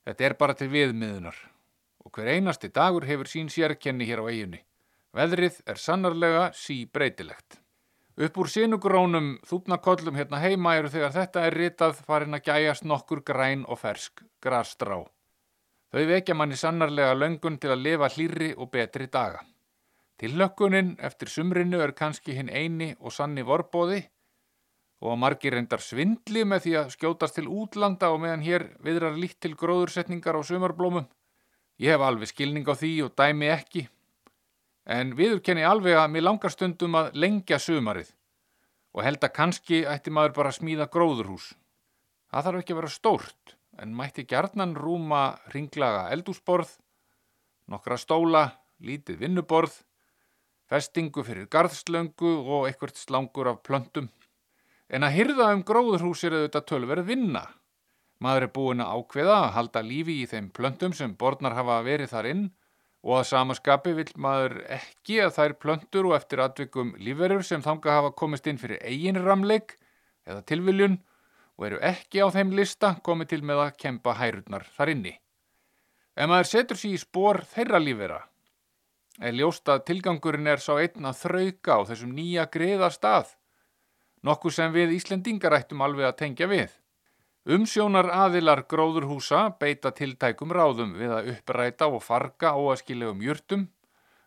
[0.06, 1.40] Þetta er bara til viðmiðunar
[2.06, 4.62] og hver einasti dagur hefur sín sérkenni hér á eiginni.
[5.18, 7.58] Veðrið er sannarlega sí breytilegt.
[8.18, 13.20] Upp úr sinugrónum þúpnakollum hérna heima eru þegar þetta er ritað farin að gæjast nokkur
[13.22, 15.04] græn og fersk grasstrá.
[15.94, 19.44] Þau vekja manni sannarlega löngun til að lifa hlýri og betri daga.
[20.18, 24.00] Tillökkunin eftir sumrinu er kannski hinn eini og sanni vorbóði
[24.98, 29.14] og að margir reyndar svindli með því að skjótast til útlanda og meðan hér viðrar
[29.14, 31.06] lítt til gróðursetningar á sumarblómum.
[31.78, 33.86] Ég hef alveg skilning á því og dæmi ekki
[34.88, 38.14] en viður kenni alveg að mér langar stundum að lengja sumarið
[38.96, 41.52] og held að kannski ætti maður bara að smíða gróðurhús.
[42.32, 45.24] Það þarf ekki að vera stórt, en mætti gjarnan rúma
[45.54, 46.72] ringlaga eldúsborð,
[47.70, 48.44] nokkra stóla,
[48.82, 49.76] lítið vinnuborð,
[50.72, 54.10] festingu fyrir garðslöngu og eitthvert slangur af plöntum.
[54.90, 57.44] En að hyrða um gróðurhús er auðvitað tölverð vinna.
[58.24, 62.16] Maður er búin að ákveða að halda lífi í þeim plöntum sem borðnar hafa verið
[62.16, 62.46] þar inn
[63.08, 67.94] og að samaskapi vil maður ekki að þær plöntur og eftir atvikum lífverður sem þanga
[67.96, 69.78] hafa komist inn fyrir eigin ramleik
[70.28, 70.98] eða tilviljun
[71.56, 75.14] og eru ekki á þeim lista komið til með að kempa hærurnar þar inni.
[76.18, 78.20] Ef maður setur sér í spór þeirra lífverða,
[79.24, 83.32] er ljóst að tilgangurinn er sá einn að þrauka á þessum nýja greiða stað,
[84.28, 86.76] nokkuð sem við Íslendingar ættum alveg að tengja við.
[87.48, 93.62] Umsjónar aðilar gróðurhúsa beita tiltækum ráðum við að uppræta og farga óaskilegum jurtum,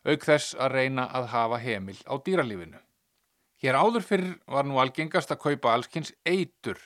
[0.09, 2.81] auk þess að reyna að hafa heimil á dýralífinu.
[3.61, 6.81] Hér áður fyrir var nú algengast að kaupa allskins eitur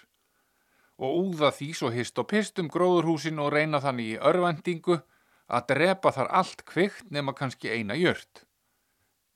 [0.98, 4.98] og úða því svo hist og pist um gróðurhúsin og reyna þannig í örvendingu
[5.46, 8.42] að drepa þar allt kvikt nema kannski eina jört.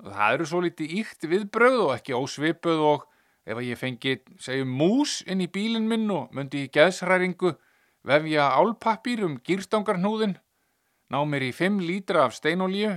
[0.02, 3.07] Það eru svo litið íkt viðbröð og ekki ósvipuð og
[3.48, 7.54] Ef að ég fengi, segjum, mús inn í bílinn minn og myndi í geðsræringu
[8.04, 10.34] vefja álpappir um gýrstangarnúðin,
[11.08, 12.92] ná mér í 5 lítra af steinolíu,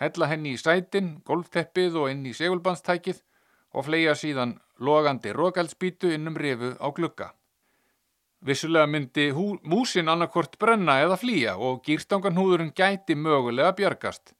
[0.00, 3.22] hella henni í sætin, golfteppið og inn í segulbandstækið
[3.72, 7.30] og fleia síðan logandi rókaldsbítu innum rifu á glugga.
[8.44, 14.34] Vissulega myndi hú, músin annarkort brenna eða flýja og gýrstangarnúðurinn gæti mögulega björgast,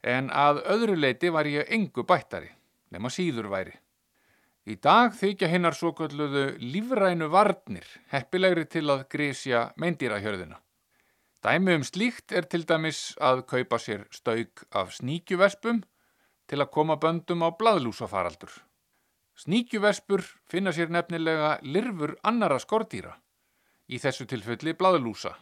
[0.00, 2.48] en að öðru leiti var ég engu bættari,
[2.92, 3.76] nema síður væri.
[4.70, 10.60] Í dag þykja hinnar svo kalluðu lífrænu varnir heppilegri til að grísja meindýrahjörðina.
[11.42, 15.80] Dæmi um slíkt er til dæmis að kaupa sér staug af sníkjuvespum
[16.46, 18.52] til að koma böndum á bladlúsafaraldur.
[19.42, 23.16] Sníkjuvespur finna sér nefnilega lirfur annara skordýra,
[23.90, 25.32] í þessu tilfelli bladlúsa,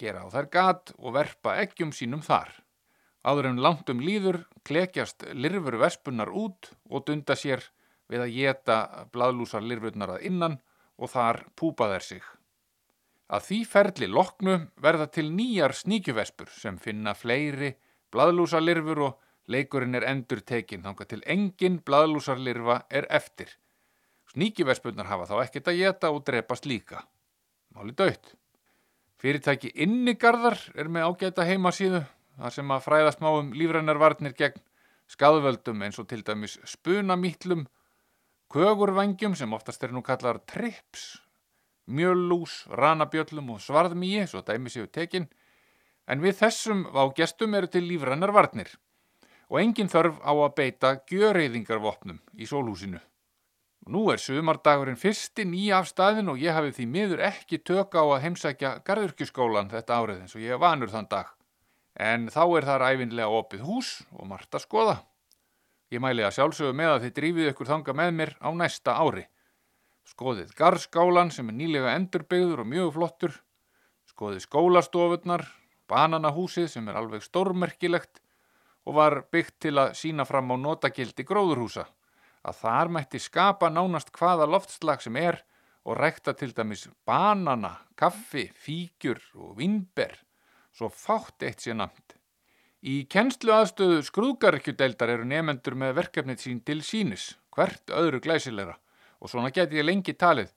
[0.00, 2.50] gera á þær gat og verpa eggjum sínum þar.
[3.22, 7.68] Áður en langt um líður klekjast lirfur vespunar út og dunda sér
[8.10, 8.76] við að geta
[9.14, 10.58] bladlúsar lirfurnar að innan
[10.98, 12.22] og þar púpa þær sig.
[13.30, 17.76] Að því ferli loknu verða til nýjar sníkjuvespur sem finna fleiri
[18.10, 19.20] bladlúsarlirfur og
[19.50, 23.54] leikurinn er endur tekinn þánga til engin bladlúsarlirfa er eftir.
[24.34, 27.04] Sníkjuvespurnar hafa þá ekkert að geta og drepast líka.
[27.74, 28.34] Máli dött.
[29.20, 32.02] Fyrirtæki Innigarðar er með ágæta heimasíðu
[32.40, 34.62] þar sem að fræðast má um lífrænarvarnir gegn
[35.10, 37.66] skadvöldum eins og til dæmis spunamítlum
[38.50, 41.20] kögurvangjum sem oftast er nú kallar trips,
[41.90, 45.28] mjöllús, ranabjöllum og svarðmíi, svo dæmi séu tekin,
[46.10, 48.72] en við þessum vágestum eru til lífrannar varnir
[49.50, 53.00] og engin þörf á að beita gjöreyðingarvopnum í sólhúsinu.
[53.90, 58.04] Nú er sumardagurinn fyrsti nýja af staðin og ég hafi því miður ekki tök á
[58.04, 61.32] að heimsækja garðurkjuskólan þetta árið eins og ég vanur þann dag.
[61.98, 64.96] En þá er þar æfinlega opið hús og margt að skoða.
[65.90, 69.24] Ég mæli að sjálfsögum með að þið drífið ykkur þanga með mér á næsta ári.
[70.06, 73.34] Skoðið garskálan sem er nýlega endurbyggður og mjög flottur.
[74.06, 75.44] Skoðið skólastofurnar,
[75.90, 78.22] bananahúsið sem er alveg stórmerkilegt
[78.86, 81.88] og var byggt til að sína fram á notagildi gróðurhúsa.
[82.46, 85.42] Að þar mætti skapa nánast hvaða loftslag sem er
[85.84, 90.14] og rækta til dæmis banana, kaffi, fíkjur og vinnber,
[90.70, 92.19] svo fátt eitt sé namt.
[92.80, 98.78] Í kennslu aðstöðu skrúðgarkjudeldar eru nefendur með verkefnið sín til sínis, hvert öðru glæsilegra
[99.20, 100.48] og svona geti ég lengi talið.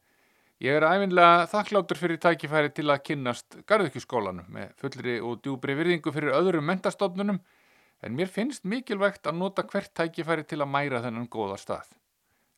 [0.63, 6.13] Ég er æfinlega þakkláttur fyrir tækifæri til að kynnast garðurkjuskólanum með fullri og djúbri virðingu
[6.15, 7.41] fyrir öðrum mentastofnunum
[7.99, 11.89] en mér finnst mikilvægt að nota hvert tækifæri til að mæra þennan góða stað.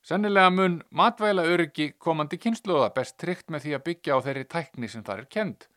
[0.05, 4.93] Sennilega mun matvæla öryggi komandi kynsluða best tryggt með því að byggja á þeirri tækni
[4.93, 5.67] sem það er kend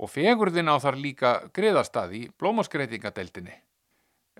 [0.00, 3.52] og fegurðin á þar líka greiðastað í blómaskreitingadeildinni.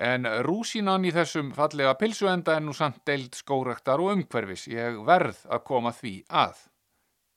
[0.01, 4.65] En rúsinan í þessum fallega pilsuenda er nú samt deild skórektar og umhverfis.
[4.73, 6.63] Ég verð að koma því að.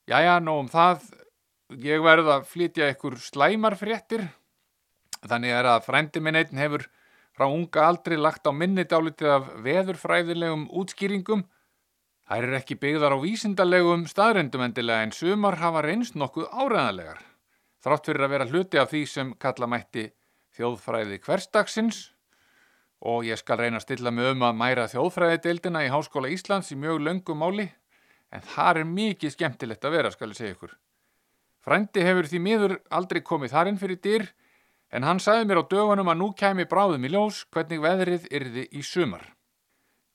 [0.08, 1.04] Jæja, nóg um það.
[1.84, 4.24] Ég verð að flytja ykkur slæmarfréttir.
[5.24, 6.86] Þannig er að frendi minn einn hefur
[7.36, 11.44] frá unga aldri lagt á minni dálitið af veðurfræðilegum útskýringum.
[12.24, 17.20] Þær er ekki byggðar á vísindalegum staðrendum endilega en sumar hafa reynst nokkuð áræðanlegar.
[17.84, 20.06] Þrátt fyrir að vera hluti af því sem kalla mætti
[20.56, 21.98] þjóðfræði hverstagsins
[23.04, 26.78] og ég skal reyna að stilla mig um að mæra þjóðfræðideildina í Háskóla Íslands í
[26.80, 27.66] mjög löngum máli
[28.32, 30.72] en þar er mikið skemmtilegt að vera, skal ég segja ykkur.
[31.64, 34.26] Frændi hefur því miður aldrei komið þarinn fyrir dyr
[34.94, 38.66] en hann sagði mér á dögunum að nú kæmi bráðum í ljós hvernig veðrið yrði
[38.72, 39.28] í sumar.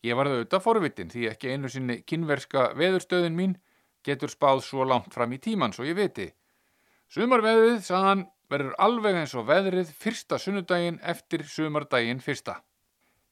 [0.01, 3.57] Ég var þau auðvitað forvitin því ekki einu sinni kynverska veðurstöðin mín
[4.05, 6.29] getur spáð svo langt fram í tíman svo ég viti.
[7.09, 12.59] Sumarveðrið, sagðan, verður alveg eins og veðrið fyrsta sunnudaginn eftir sumardaginn fyrsta.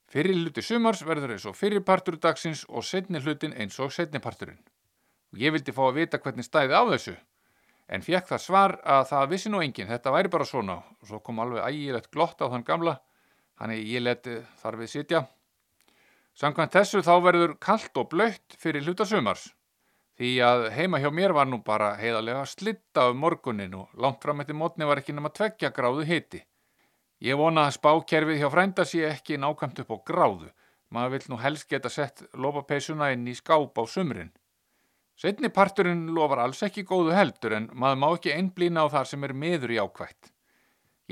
[0.09, 4.57] Fyrir hluti sumars verður eins og fyrirpartur dagsins og setni hlutin eins og setniparturinn.
[5.37, 7.13] Ég vildi fá að vita hvernig stæði á þessu,
[7.93, 11.19] en fekk það svar að það vissi nú enginn, þetta væri bara svona og svo
[11.21, 12.95] kom alveg ægilegt glott á þann gamla,
[13.61, 15.21] hann er ég leti þar við sitja.
[16.33, 19.51] Samkvæmt þessu þá verður kallt og blöytt fyrir hluta sumars.
[20.17, 24.39] Því að heima hjá mér var nú bara heiðarlega slitta um morgunin og langt fram
[24.41, 26.39] eftir mótni var ekki nema tveggja gráðu hiti.
[27.21, 30.49] Ég vona að spákerfið hjá frænda sé ekki nákvæmt upp á gráðu.
[30.89, 34.33] Maður vill nú helst geta sett lopapeisuna inn í skáp á sumrin.
[35.17, 39.23] Setni parturinn lofar alls ekki góðu heldur en maður má ekki einblýna á þar sem
[39.25, 40.33] er miður í ákvætt.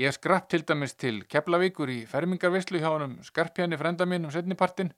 [0.02, 4.34] Ég skrapp til dæmis til Keflavíkur í fermingarvislu hjá hann um skarpjani frænda minn um
[4.34, 4.90] setni partin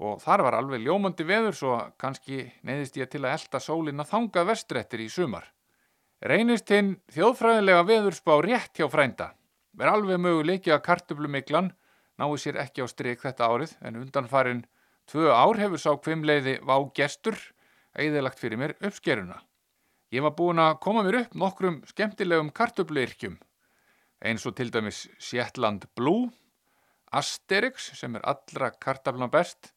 [0.00, 4.48] og þar var alveg ljómandi veður svo kannski neyðist ég til að elda sólina þangað
[4.48, 5.44] vestrættir í sumar.
[6.24, 9.30] Reynist hinn þjóðfræðilega veðurspá rétt hjá frænda.
[9.76, 11.70] Verð alveg möguleiki að kartublumiklan
[12.20, 14.64] nái sér ekki á stryk þetta árið en undanfarin
[15.08, 17.36] tvö ár hefur sá kvimleiði vá gestur
[17.96, 19.40] eðilagt fyrir mér uppskeruna.
[20.10, 23.38] Ég var búin að koma mér upp nokkrum skemmtilegum kartubluirkjum
[24.20, 26.28] eins og til dæmis Shetland Blue,
[27.12, 29.72] Asterix sem er allra kartaflana best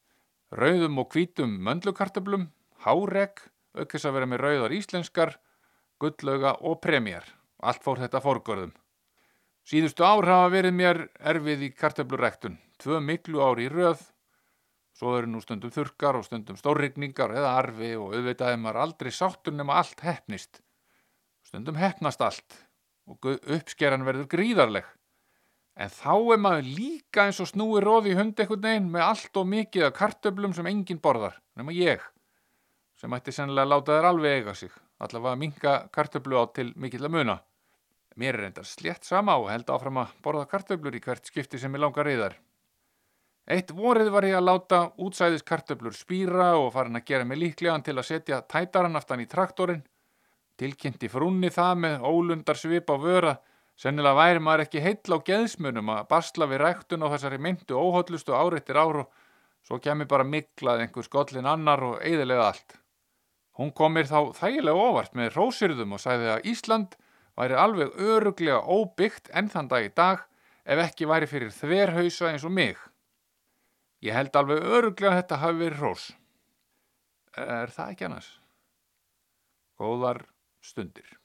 [0.52, 2.48] rauðum og hvítum möndlukartöblum,
[2.84, 3.40] háreg,
[3.74, 5.36] aukess að vera með rauðar íslenskar,
[6.02, 7.26] gullauga og premjar.
[7.64, 8.74] Allt fór þetta fórgörðum.
[9.64, 14.02] Síðustu ár hafa verið mér erfið í kartöblurektun, tvö miklu ári í röð,
[14.94, 19.56] svo eru nú stundum þurkar og stundum stórrygningar eða arfi og auðvitaði maður aldrei sáttur
[19.56, 20.60] nema allt hefnist.
[21.48, 22.58] Stundum hefnast allt
[23.08, 24.84] og uppskeran verður gríðarleg.
[25.74, 29.40] En þá er maður líka eins og snúi róði í hund ekkert neginn með allt
[29.40, 32.02] og mikið af kartöblum sem enginn borðar, nema ég,
[33.00, 34.70] sem ætti sennilega að láta þær alveg eiga sig,
[35.02, 37.36] allavega minga kartöblu á til mikill að muna.
[38.14, 41.74] Mér er endar slétt sama og held áfram að borða kartöblur í hvert skipti sem
[41.74, 42.36] ég langar í þar.
[43.50, 47.82] Eitt vorið var ég að láta útsæðis kartöblur spýra og farin að gera mig líklegan
[47.84, 49.82] til að setja tætaran aftan í traktorinn,
[50.56, 53.34] tilkynnti frúnni það með ólundar svip á vöra,
[53.74, 58.34] Sennilega væri maður ekki heill á geðsmunum að basla við ræktun á þessari myndu óhóllustu
[58.36, 59.08] áreittir ár og
[59.66, 62.76] svo kemur bara miklað einhver skollin annar og eiðilega allt.
[63.58, 66.96] Hún komir þá þægilega óvart með rósirðum og sæði að Ísland
[67.38, 70.24] væri alveg öruglega óbyggt enn þann dag í dag
[70.64, 72.78] ef ekki væri fyrir þverhausa eins og mig.
[74.04, 76.06] Ég held alveg öruglega að þetta hafi verið rós.
[77.34, 78.30] Er það ekki annars?
[79.80, 80.22] Góðar
[80.62, 81.18] stundir.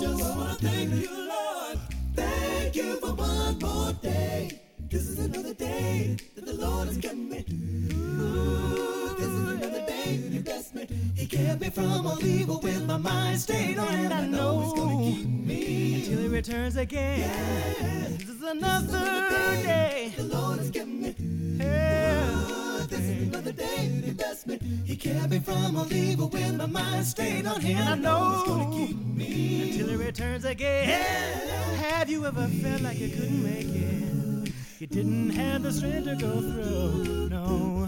[0.00, 1.78] Just wanna thank you, Lord.
[2.14, 4.60] Thank you for one more day.
[4.88, 7.44] This is another day that the Lord has given me.
[9.18, 10.00] This is another day
[10.74, 10.86] me.
[11.14, 14.12] He kept me from all evil with my mind stayed on Him.
[14.12, 18.16] I know He's gonna keep me until He returns again.
[18.18, 19.28] This is another
[19.62, 21.14] day the Lord has given me.
[21.64, 22.39] Yeah
[23.00, 24.62] this is another day investment.
[24.84, 27.78] He kept me from all evil when my mind stayed on him.
[27.78, 30.88] I know gonna keep me until he returns again.
[30.88, 31.76] Yeah.
[31.88, 33.99] Have you ever felt like you couldn't make it?
[34.80, 37.28] You didn't have the strength to go through.
[37.28, 37.86] No,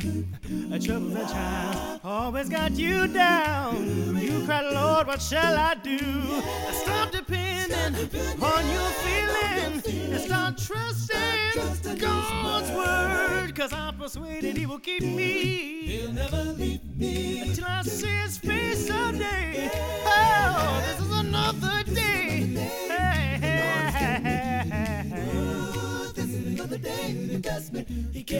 [0.70, 4.14] a trouble and trials always got you down.
[4.20, 5.96] You cried, Lord, what shall I do?
[5.96, 7.94] I stop depending
[8.42, 13.56] on your feeling and start trusting God's word.
[13.56, 15.86] Cause I'm persuaded He will keep me.
[15.86, 19.70] He'll never leave me until I see His face someday.
[20.04, 21.01] Oh,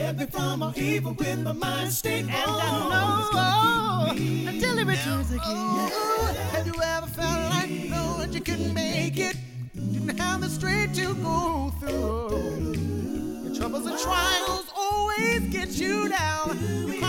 [0.03, 2.31] Kept me from all evil with my mind stayed and.
[2.31, 5.45] I oh, know until he returns again.
[5.45, 9.37] Oh, oh have you ever felt like oh, Lord you couldn't make it?
[9.73, 12.73] Didn't have the strength to go through.
[13.45, 16.59] Your troubles and trials always get you down.
[16.85, 16.99] You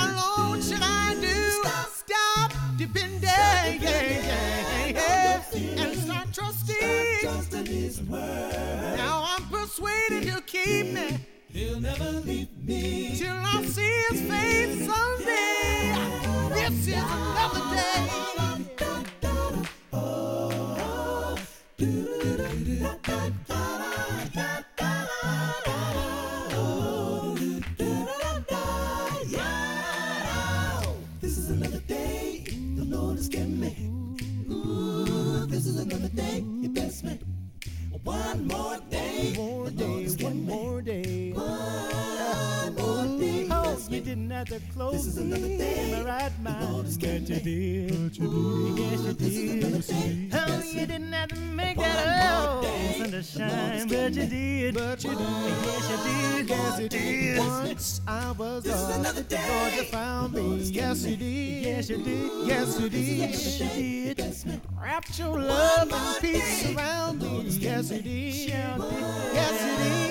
[62.81, 64.61] yes you did, yes did.
[64.81, 67.43] Wrapped your love and peace around me.
[67.45, 68.35] Yes you did,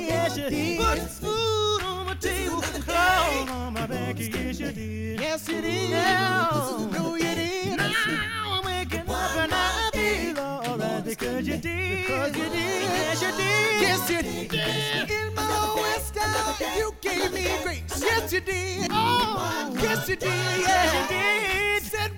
[0.06, 0.80] yes you did.
[0.80, 4.18] Put food on my table, clothes on my back.
[4.18, 5.90] Yes you did, yes did.
[5.92, 7.78] Now, no you did.
[7.78, 7.92] Now
[8.46, 13.32] I'm waking up and I feel alright because you did, because you did, yes you
[13.32, 15.12] did, yes you did.
[15.12, 18.02] In my lowest hour, you gave me grace.
[18.02, 18.88] Yes you did.
[18.92, 21.24] Oh, yes you did, yes you did.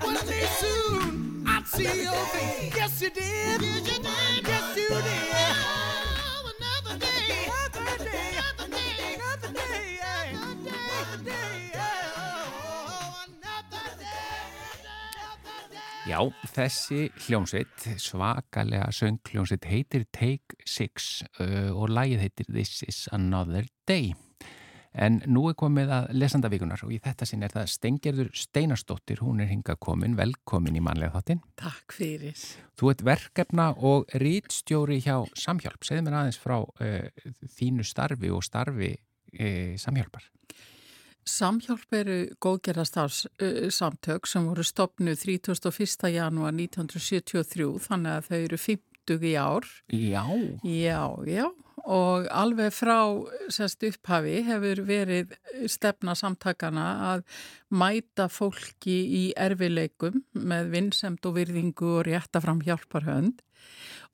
[0.05, 2.75] One day soon I'd see your face.
[2.77, 5.55] Yes you did, yes you did, yes you did.
[6.51, 10.45] Another day, another day, another day, another day, yeah.
[10.45, 12.05] another day, yeah.
[13.25, 14.33] Another day,
[14.85, 16.05] another day.
[16.05, 16.19] Já,
[16.53, 24.13] þessi hljómsveit, svakalega sönghljómsveit heitir Take Six uh, og lagið heitir This is Another Day.
[24.95, 29.41] En nú er komið að lesandavíkunar og í þetta sinn er það Stengerður Steinarsdóttir, hún
[29.43, 31.41] er hinga komin, velkomin í manlega þáttinn.
[31.59, 32.45] Takk fyrir.
[32.79, 35.83] Þú ert verkefna og rítstjóri hjá Samhjálp.
[35.83, 37.27] Segð mér aðeins frá uh,
[37.57, 40.29] þínu starfi og starfi uh, Samhjálpar.
[41.25, 43.25] Samhjálp eru góðgerðarstafs
[44.29, 46.09] sem voru stopnuð 31.
[46.13, 49.71] janúar 1973 þannig að þau eru 50 í ár.
[49.91, 50.23] Já.
[50.63, 51.47] Já, já
[51.85, 52.99] og alveg frá
[53.53, 55.35] sérst upphafi hefur verið
[55.69, 57.25] stefna samtakana að
[57.69, 63.43] mæta fólki í erfileikum með vinsemt og virðingu og rétta fram hjálparhönd.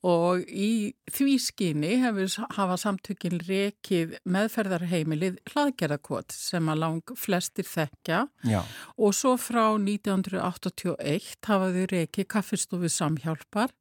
[0.02, 8.26] Og í því skinni hefur hafa samtökin rekið meðferðarheimilið hlaðgerðarkot sem að lang flestir þekkja.
[8.50, 8.64] Já.
[8.98, 13.76] og svo frá 1981 hafa þau rekið kaffistofið samhjálpar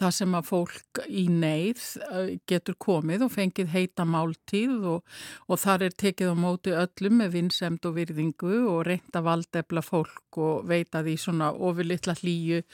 [0.00, 5.18] það sem að fólk í neyð eh, getur komið og fengið heita máltíð og,
[5.48, 10.40] og þar er tekið á móti öllum með vinsemd og virðingu og reynda valdefla fólk
[10.40, 12.64] og veita því svona ofurlittla hlýju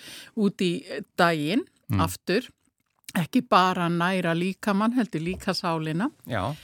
[0.40, 0.72] út í
[1.18, 1.66] daginn
[1.98, 2.46] aftur.
[3.18, 6.10] Ekki bara næra líkamann, heldur líka sálina.
[6.30, 6.54] Já.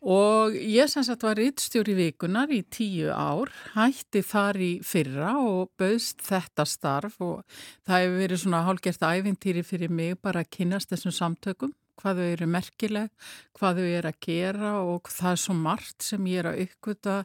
[0.00, 5.74] Og ég sem sagt var rittstjóri vikunar í tíu ár, hætti þar í fyrra og
[5.76, 7.42] bauðst þetta starf og
[7.84, 12.28] það hefur verið svona hálgert æfintýri fyrir mig bara að kynast þessum samtökum, hvað þau
[12.30, 13.12] eru merkileg,
[13.58, 17.18] hvað þau eru að gera og það er svo margt sem ég er að uppgöta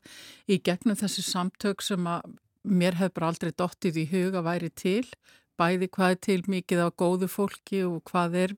[0.52, 2.28] í gegnum þessi samtök sem að
[2.68, 5.08] mér hefur aldrei dottið í huga væri til.
[5.56, 8.56] Bæði hvað er til mikið á góðu fólki og hvað er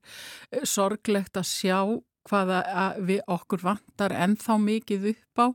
[0.49, 1.81] eh, sorglegt að sjá
[2.27, 5.47] hvaða að við okkur vantar ennþá mikið upp á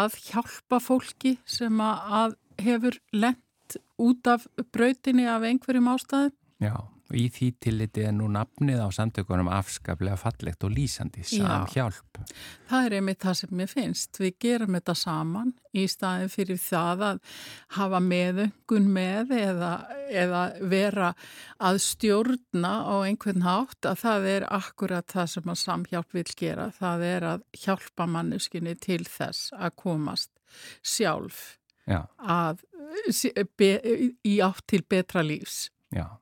[0.00, 6.34] að hjálpa fólki sem að hefur lent út af brautinni af einhverjum ástæðum.
[6.62, 6.74] Já,
[7.08, 12.20] og í því tilliti er nú nafnið á samtökunum afskaplega fallegt og lýsandi, samhjálp.
[12.68, 14.20] Það er einmitt það sem mér finnst.
[14.20, 17.22] Við gerum þetta saman í staðin fyrir það að
[17.78, 19.72] hafa meðöngun með eða,
[20.12, 21.10] eða vera
[21.56, 26.68] að stjórna á einhvern hátt að það er akkurat það sem að samhjálp vil gera.
[26.76, 30.34] Það er að hjálpa manneskinni til þess að komast
[30.84, 31.56] sjálf
[31.88, 32.02] Já.
[32.20, 32.64] að,
[33.56, 33.74] be,
[34.28, 35.68] í átt til betra lífs.
[35.94, 36.18] Já.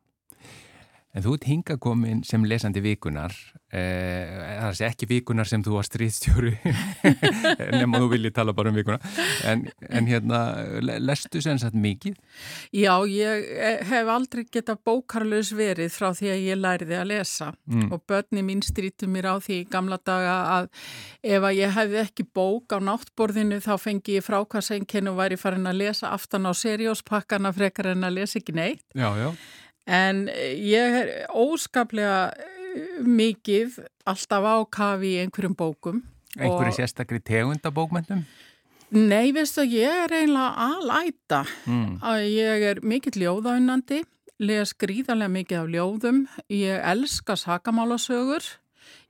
[1.16, 3.32] En þú ert hinga komin sem lesandi vikunar,
[3.72, 6.50] eh, það sé ekki vikunar sem þú var stríðstjóru,
[7.80, 8.98] nema þú viljið tala bara um vikuna,
[9.48, 10.40] en, en hérna,
[11.00, 12.18] lestu sem sagt mikið?
[12.76, 13.48] Já, ég
[13.88, 17.88] hef aldrei getað bókarlaus verið frá því að ég læriði að lesa Mm.
[17.92, 20.68] og börni mín strítu mér á því í gamla daga að
[21.26, 25.66] ef að ég hefði ekki bók á náttborðinu þá fengi ég frákvæðsengjinn og væri farin
[25.66, 28.84] að lesa aftan á serióspakkana frekar en að lesa ekki neitt.
[28.94, 29.30] Já, já.
[29.86, 36.02] En ég er óskaplega eh, mikið alltaf á kafi í einhverjum bókum.
[36.36, 38.24] Einhverju Og- sérstakri tegundabókmyndum?
[38.90, 41.40] Nei, veistu ég er eiginlega alæta.
[41.66, 41.96] Mm.
[42.30, 44.02] Ég er mikill ljóðaunandi,
[44.38, 46.20] les gríðarlega mikið af ljóðum.
[46.50, 48.44] Ég elska sakamálasögur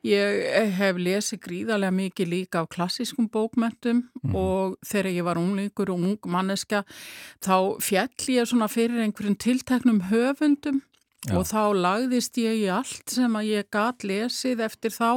[0.07, 4.35] Ég hef lesið gríðarlega mikið líka af klassískum bókmentum Mhm.
[4.35, 6.85] og þegar ég var unglingur og ung manneska
[7.43, 10.83] þá fjall ég svona fyrir einhverjum tilteknum höfundum
[11.27, 11.35] Já.
[11.41, 15.09] og þá lagðist ég í allt sem að ég gat lesið eftir þá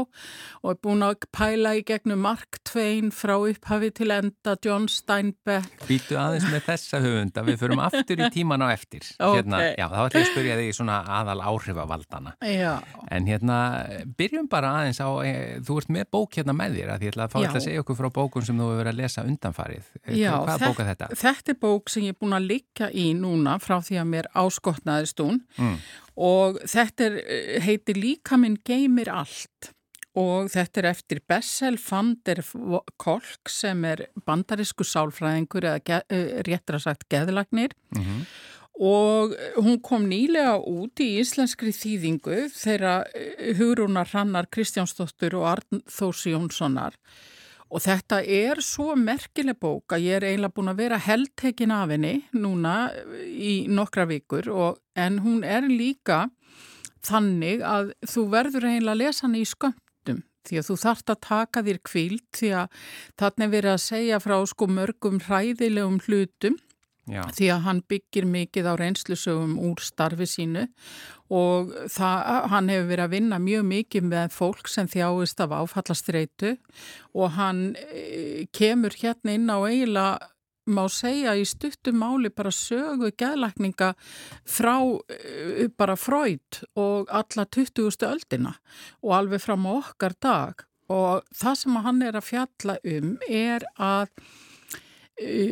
[0.64, 5.70] og er búin að pæla í gegnum Mark Twain frá upphafi til enda, John Steinbeck.
[5.88, 9.05] Býtu aðeins með þessa höfunda, við förum aftur í tíman á eftir.
[9.30, 9.36] Ok.
[9.39, 12.34] Hérna, já, þá ætlum ég að spyrja þig svona aðal áhrifavaldana.
[12.49, 12.72] Já,
[13.12, 13.57] En hérna,
[14.18, 15.34] byrjum bara aðeins á, e,
[15.66, 17.84] þú ert með bók hérna með þér, að ég ætla að fá þetta að segja
[17.84, 19.89] okkur frá bókun sem þú hefur verið að lesa undanfarið.
[20.05, 21.10] E, Já, Hvað þe- bóka þetta?
[21.20, 22.47] Þetta er bók sem ég er búin að
[26.18, 29.74] og þetta er, eh, heitir Líka minn geymir allt.
[30.20, 32.41] Og þetta er eftir Bessel van der
[32.97, 37.76] Kolk sem er bandarisku sálfræðingur eða eh, réttra sagt geðlagnir.
[37.95, 38.26] Mm
[38.80, 46.24] og hún kom nýlega út í íslenskri þýðingu þeirra eh, Hugrúnar Hrannar Kristjánsdóttur og Arnþós
[46.32, 46.95] Jónssonar
[47.70, 51.93] og þetta er svo merkileg bók að ég er eiginlega búin að vera heldtekin af
[51.93, 52.76] henni núna
[53.30, 56.26] í nokkra vikur og, en hún er líka
[57.05, 61.22] þannig að þú verður eiginlega að lesa hann í skömmtum því að þú þarft að
[61.28, 62.82] taka þér kvíld því að
[63.22, 66.57] þarna er verið að segja frá sko mörgum hræðilegum hlutum
[67.10, 70.68] Já, því að hann byggir mikið á reynslusögum úr starfi sínu
[71.34, 76.55] og það, hann hefur verið að vinna mjög mikið með fólk sem þjáist af áfallastreitu
[77.18, 80.30] og hann e, kemur hérna inn á eiginlega
[80.70, 83.93] má segja í stuttum máli bara sögu geðlækninga
[84.45, 84.76] frá
[85.10, 88.05] e, bara Freud og alla 20.
[88.05, 88.53] öldina
[89.01, 93.66] og alveg fram á okkar dag og það sem hann er að fjalla um er
[93.78, 94.14] að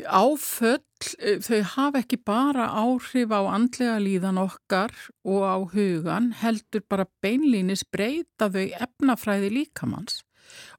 [0.07, 0.83] áföll,
[1.19, 4.93] e, þau hafa ekki bara áhrif á andlega líðan okkar
[5.27, 10.21] og á hugan, heldur bara beinlínis breyta þau efnafræði líkamanns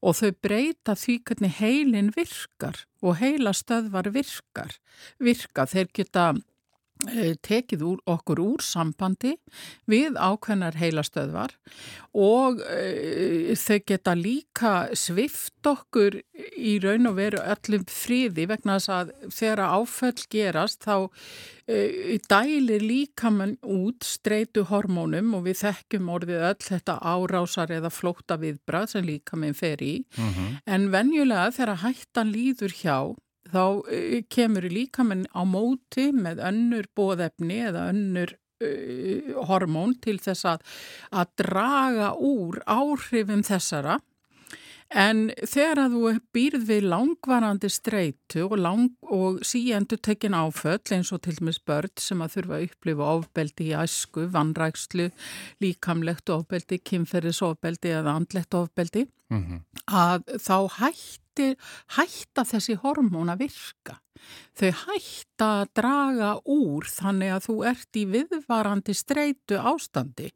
[0.01, 4.72] og þau breyta því hvernig heilin virkar og heila stöðvar virkar.
[5.20, 6.41] Virka, þeir geta eh,
[7.47, 9.37] tekið úr, okkur úr sambandi
[9.89, 11.55] við ákveðnar heilastöðvar
[12.19, 16.19] og e, þau geta líka svift okkur
[16.59, 20.97] í raun og veru öllum friði vegna þess að þegar áföll gerast þá
[21.71, 28.41] e, dælir líkamann út streitu hormónum og við þekkjum orðið öll þetta árásar eða flóta
[28.43, 30.03] viðbrað sem líkamann fer í.
[30.19, 30.35] Mm
[30.69, 32.99] En venjulega þegar hættan líður hjá
[33.49, 40.49] þá uh, kemur líkamenn á móti með önnur bóðefni eða önnur uh, hormón til þess
[40.55, 40.66] að,
[41.12, 43.99] að draga úr áhrifum þessara.
[44.89, 51.12] En þegar að þú býrð við langvarandi streitu og, lang, og síendur tekin áföll eins
[51.12, 55.11] og til dæmis börn sem að þurfa að upplifa ofbeldi í æsku, vannrækslu,
[55.61, 59.61] líkamlegt ofbeldi, kynferðisofbeldi eða andlegt ofbeldi, -hmm.
[59.93, 61.49] að þá hætti,
[61.99, 64.01] hætta þessi hormón að virka.
[64.59, 70.33] Þau hætta að draga úr þannig að þú ert í viðvarandi streitu ástandi.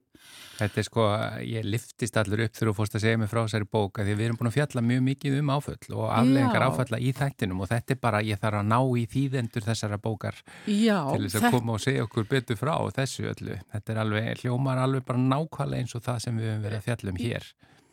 [0.54, 1.04] Þetta er sko,
[1.42, 4.26] ég liftist allur upp þú fórst að segja mig frá þessari bók að því við
[4.28, 6.66] erum búin að fjalla mjög mikið um áföll og afleggingar Já.
[6.68, 10.38] áfalla í þættinum og þetta er bara, ég þarf að ná í þýðendur þessara bókar
[10.70, 13.58] Já, til þess að þetta- koma og segja okkur betur frá þessu öllu.
[13.74, 16.86] Þetta er alveg, hljómar alveg bara nákvæmlega eins og það sem við höfum verið að
[16.86, 17.50] fjalla um hér.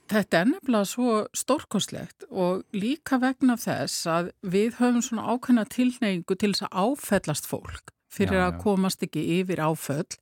[0.10, 6.36] Þetta er nefnilega svo stórkoslegt og líka vegna þess að við höfum svona ákveðna tilneyingu
[6.40, 8.60] til þess að áfellast fólk fyrir Já, að já.
[8.64, 10.16] komast ekki yfir áföll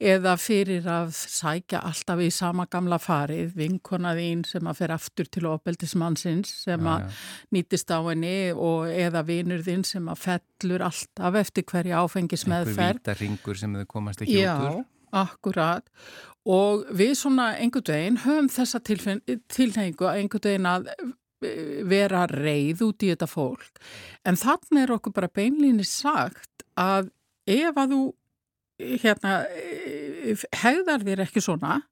[0.00, 5.28] eða fyrir að sækja alltaf í sama gamla farið, vinkona þín sem að fer aftur
[5.28, 7.20] til ofbeldismannsins sem Já, að
[7.52, 13.02] nýtist á henni og eða vinur þinn sem að fellur alltaf eftir hverja áfengismeðferð.
[13.02, 14.84] víta ringur sem þau komast ekki út úr.
[15.12, 15.84] akkurat
[16.48, 22.86] og við svona einhvern veginn höfum þessa tilhengu að einhvern veginn að eh, vera reið
[22.88, 23.82] út í þetta fólk.
[24.24, 27.12] En þannig er okkur bara beinlýni sagt að
[27.48, 28.02] ef að þú
[28.78, 31.82] hérna eh, hegðar þér ekki svona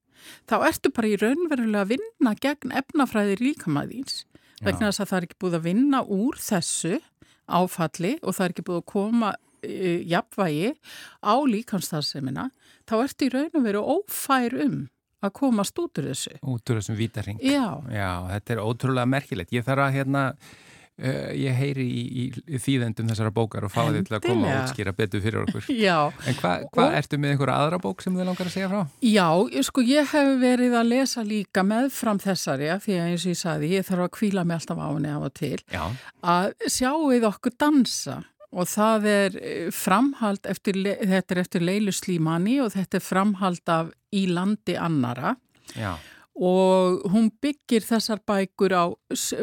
[0.49, 4.23] þá ertu bara í raunverulega að vinna gegn efnafræði líkamæðins
[4.63, 6.95] vegna þess að það er ekki búið að vinna úr þessu
[7.47, 9.33] áfalli og það er ekki búið að koma
[9.63, 10.73] uh, jafnvægi
[11.23, 12.49] á líkamstarfsemina,
[12.87, 14.77] þá ertu í raun og veru ófær um
[15.25, 16.35] að komast út úr þessu.
[16.45, 17.39] Út úr þessum víta ring.
[17.41, 19.49] Já, Já, þetta er ótrúlega merkilegt.
[19.51, 20.21] Ég þarf að hérna,
[21.01, 22.03] uh, ég heyri í,
[22.45, 25.65] í þýðendum þessara bókar og fá þið til að koma og útskýra betur fyrir okkur.
[26.29, 28.83] En hvað hva, ertu með einhverja aðra bók sem þið langar að segja frá?
[29.09, 29.27] Já,
[29.57, 33.33] ég- sko ég hef verið að lesa líka meðfram þessari af því að eins og
[33.33, 35.83] ég sagði, ég þarf að kvíla mig alltaf á henni af og til, Já,
[36.37, 38.21] að sjáuð okkur dansa
[38.55, 43.73] og það er eh, framhald eftir, þetta er eftir Leilu Slímani og þetta er framhald
[43.73, 45.33] af Í landi annara
[45.75, 45.97] já,
[46.37, 48.85] og hún byggir þessar bækur á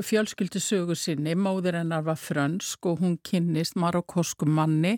[0.07, 4.95] fjölskyldisögu sinni, móður hennar var frönsk og hún kynnist marokkoskum manni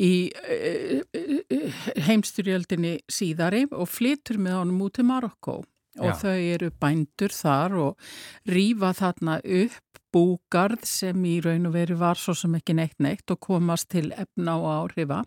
[0.00, 1.70] í uh,
[2.08, 5.60] heimstyrjöldinni síðari og flytur með honum út til Marokko
[5.96, 6.16] og Já.
[6.20, 8.08] þau eru bændur þar og
[8.48, 9.85] rýfa þarna upp
[10.16, 14.08] búgarð sem í raun og veri var svo sem ekki neitt neitt og komast til
[14.16, 15.22] efna og áhrifa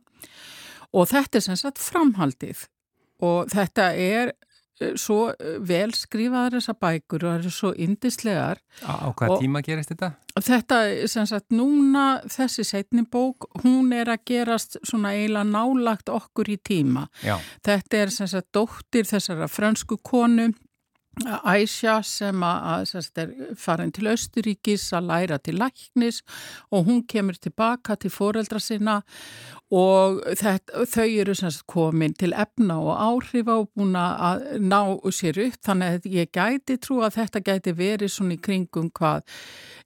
[0.89, 2.65] og þetta er sem sagt framhaldið
[3.21, 4.33] og þetta er
[4.79, 8.61] Eh, svo eh, vel skrifaður þessa bækur og það eru svo indislegar.
[8.87, 10.13] Á, á hvað og tíma gerist þetta?
[10.39, 10.77] Þetta,
[11.11, 16.55] sem sagt, núna þessi setni bók, hún er að gerast svona eiginlega nálagt okkur í
[16.63, 17.09] tíma.
[17.25, 17.35] Já.
[17.65, 20.53] Þetta er sem sagt dóttir þessara fransku konu
[21.27, 26.21] Æsja sem að, að er farin til Östuríkis að læra til læknis
[26.71, 29.01] og hún kemur tilbaka til foreldra sinna
[29.75, 31.33] og þetta, þau eru
[31.69, 35.59] komin til efna og áhrifa og búin að ná sér upp.
[35.67, 39.21] Þannig að ég gæti trú að þetta gæti verið svona í kringum hvað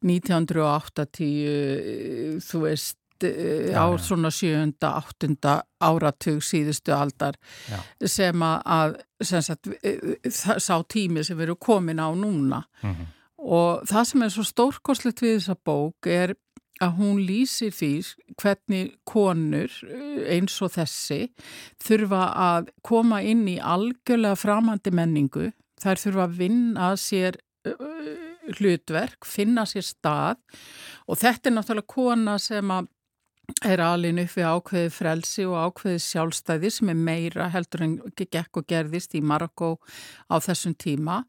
[0.06, 2.98] 1980 þú veist
[3.30, 7.38] já, á svona sjönda, áttunda áratug síðustu aldar
[7.70, 7.80] já.
[8.08, 13.06] sem að sem sagt, eh, sá tími sem við erum komin á núna mm -hmm.
[13.38, 16.36] og það sem er svo stórkoslegt við þessa bók er
[16.82, 21.32] að hún lýsir því hvernig konur eh, eins og þessi
[21.80, 25.52] þurfa að koma inn í algjörlega framhandi menningu
[25.82, 27.38] þær þurfa að vinna sér
[28.58, 30.40] hlutverk, finna sér stað
[31.08, 32.90] og þetta er náttúrulega kona sem að
[33.64, 38.62] er alin upp við ákveði frelsi og ákveði sjálfstæði sem er meira heldur en gekk
[38.62, 39.76] og gerðist í Marokko
[40.32, 41.24] á þessum tíma.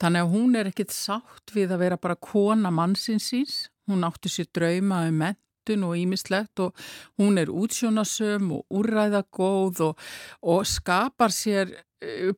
[0.00, 3.70] Þannig að hún er ekkit sátt við að vera bara kona mannsinsins.
[3.88, 6.84] Hún átti sér drauma um mentun og ímislegt og
[7.20, 10.04] hún er útsjónasöm og úrræðagóð og,
[10.44, 11.72] og skapar sér
[12.04, 12.32] eh,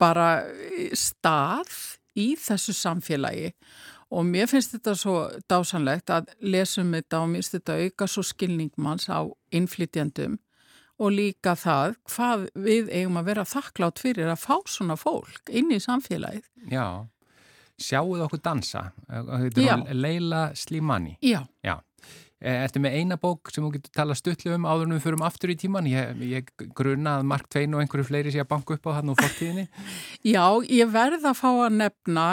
[0.00, 0.44] bara
[0.96, 1.72] stað
[2.14, 3.54] í þessu samfélagi og
[4.22, 5.14] mér finnst þetta svo
[5.50, 10.38] dásanlegt að lesum þetta og mér finnst þetta auka svo skilningmanns á innflytjandum
[11.02, 15.72] og líka það hvað við eigum að vera þakklátt fyrir að fá svona fólk inn
[15.74, 16.46] í samfélagið.
[16.70, 16.86] Já,
[17.80, 18.84] sjáuð okkur dansa,
[19.90, 21.16] Leila Slimani.
[21.24, 21.42] Já.
[21.66, 21.80] Já.
[22.44, 25.22] Eh, ertu með eina bók sem þú getur tala stutlu um áður en við förum
[25.24, 25.86] aftur í tíman?
[25.88, 29.12] Ég, ég gruna að Mark Twain og einhverju fleiri sé að banka upp á hann
[29.14, 29.64] og fórtíðinni.
[30.34, 32.26] Já, ég verð að fá að nefna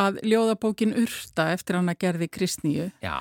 [0.00, 2.88] að ljóðabókin Ursta eftir hann að gerði Kristníu.
[3.04, 3.20] Já.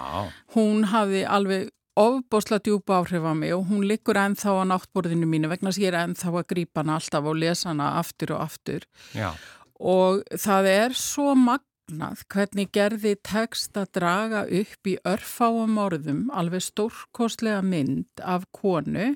[0.56, 1.68] Hún hafi alveg
[2.00, 5.92] ofbosla djúpa áhrif á mig og hún liggur ennþá á náttborðinu mínu vegna sem ég
[5.92, 8.88] er ennþá að grípa hana alltaf og lesa hana aftur og aftur.
[9.12, 9.34] Já.
[9.80, 16.30] Og það er svo magn magnað hvernig gerði tekst að draga upp í örfáum orðum
[16.32, 19.16] alveg stórkostlega mynd af konu.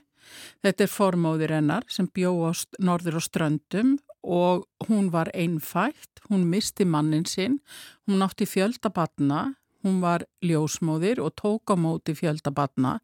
[0.63, 6.85] Þetta er formóðir hennar sem bjóðast norður og ströndum og hún var einfætt, hún misti
[6.85, 7.59] mannin sinn,
[8.07, 9.53] hún átti fjöldabatna
[9.83, 12.99] hún var ljósmóðir og tók á móti fjöldabatna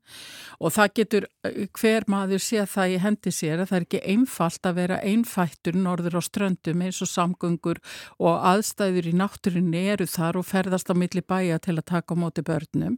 [0.60, 4.02] og það getur eh, hver maður sé það í hendi sér að það er ekki
[4.14, 7.84] einfalt að vera einfættur norður á ströndum eins og samgöngur
[8.18, 12.22] og aðstæður í náttúrinni eru þar og ferðast á milli bæja til að taka á
[12.22, 12.98] móti börnum.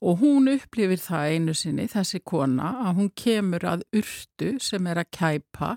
[0.00, 5.02] Og hún upplifir það einu sinni, þessi kona, að hún kemur að urtu sem er
[5.02, 5.74] að kæpa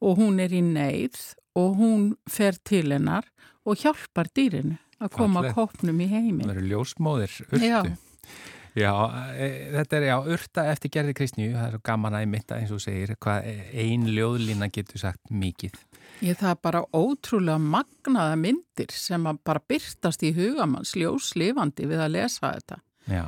[0.00, 1.18] og hún er í neyð
[1.60, 3.28] og hún fer til hennar
[3.68, 5.58] og hjálpar dýrinu að koma Falleg.
[5.58, 6.46] kópnum í heimi.
[6.46, 7.66] Það eru ljósmóðir, urtu.
[7.66, 7.82] Já.
[8.78, 8.92] Já,
[9.34, 12.82] e, þetta er já, urta eftir gerði kristnju, það er gaman að mitta eins og
[12.84, 13.48] segir, hvað
[13.82, 15.74] ein ljóðlína getur sagt mikið.
[16.22, 22.14] Ég það er bara ótrúlega magnaða myndir sem bara byrtast í hugamanns ljóslifandi við að
[22.18, 22.80] lesa þetta.
[23.10, 23.24] Já.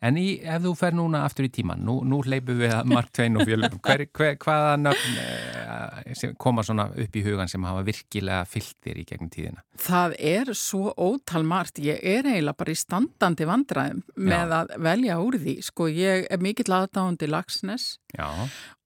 [0.00, 3.10] En í, ef þú fer núna aftur í tíman, nú, nú leipum við að Mark
[3.12, 7.84] Twain og fjölum, hver, hver, hvaða nöfn eh, koma svona upp í hugan sem hafa
[7.84, 9.64] virkilega fyllt þér í gegnum tíðina?
[9.80, 14.56] Það er svo ótalmart, ég er eiginlega bara í standandi vandraðum með Já.
[14.62, 17.90] að velja úr því, sko ég er mikill aðdáðandi lagsnes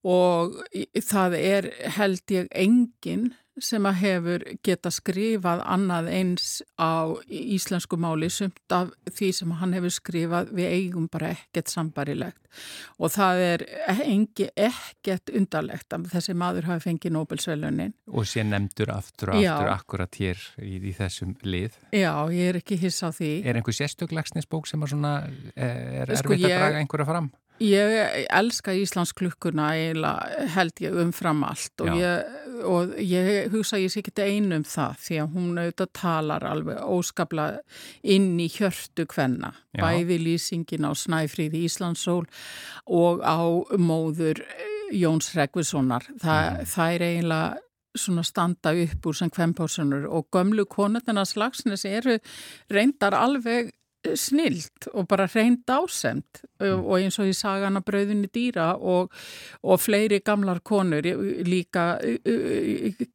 [0.04, 0.58] og
[0.98, 3.30] það er held ég enginn
[3.62, 9.76] sem að hefur geta skrifað annað eins á íslensku máli sumt af því sem hann
[9.76, 12.44] hefur skrifað við eigum bara ekkert sambarilegt
[13.02, 13.64] og það er
[14.04, 17.94] engi, ekkert undarlegt að þessi maður hafi fengið Nobel-svelunin.
[18.14, 19.74] Og sé nefndur aftur og aftur Já.
[19.74, 21.78] akkurat hér í, í þessum lið.
[21.94, 23.32] Já, ég er ekki hiss á því.
[23.42, 25.14] Er einhver sérstöklagsnisbók sem er, svona,
[25.54, 27.32] er sko, erfitt að draga einhverja fram?
[27.62, 29.68] Ég elska Íslands klukkuna
[30.54, 32.32] held ég umfram allt og ég,
[32.66, 36.80] og ég hugsa ég sé ekki einu um það því að hún auðvitað talar alveg
[36.82, 37.46] óskapla
[38.02, 42.24] inn í hjörtu hvenna, bæði lýsingin á Snæfríði Íslandsól
[42.90, 43.38] og á
[43.78, 44.42] móður
[44.94, 46.04] Jóns Rekvissonar.
[46.20, 46.66] Þa, mm.
[46.74, 47.62] Það er eiginlega
[47.94, 52.18] svona standa upp úr sem kvempásunur og gömlu konundina slagsnes eru
[52.72, 53.70] reyndar alveg
[54.18, 56.84] snilt og bara reynd ásemt mm.
[56.84, 59.12] og eins og í sagana brauðinni dýra og,
[59.62, 61.06] og fleiri gamlar konur
[61.46, 61.86] líka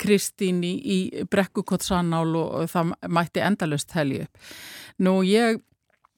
[0.02, 4.26] Kristín í, í Brekkukottsannál og það mætti endalust helgi.
[5.06, 5.62] Nú ég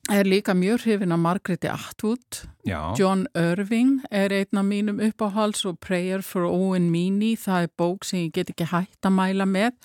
[0.09, 2.47] er líka mjög hrifin af Margretti Atwood.
[2.65, 2.95] Já.
[2.99, 8.05] John Irving er einn af mínum uppáhals og Prayer for Owen Meany það er bók
[8.05, 9.77] sem ég get ekki hægt að mæla með.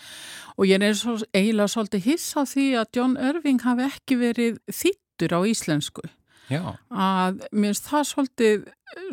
[0.57, 4.63] Og ég er svo, eiginlega svolítið hiss á því að John Irving hafi ekki verið
[4.73, 6.09] þýttur á íslensku.
[6.47, 6.77] Já.
[6.95, 8.67] að mér finnst það svolítið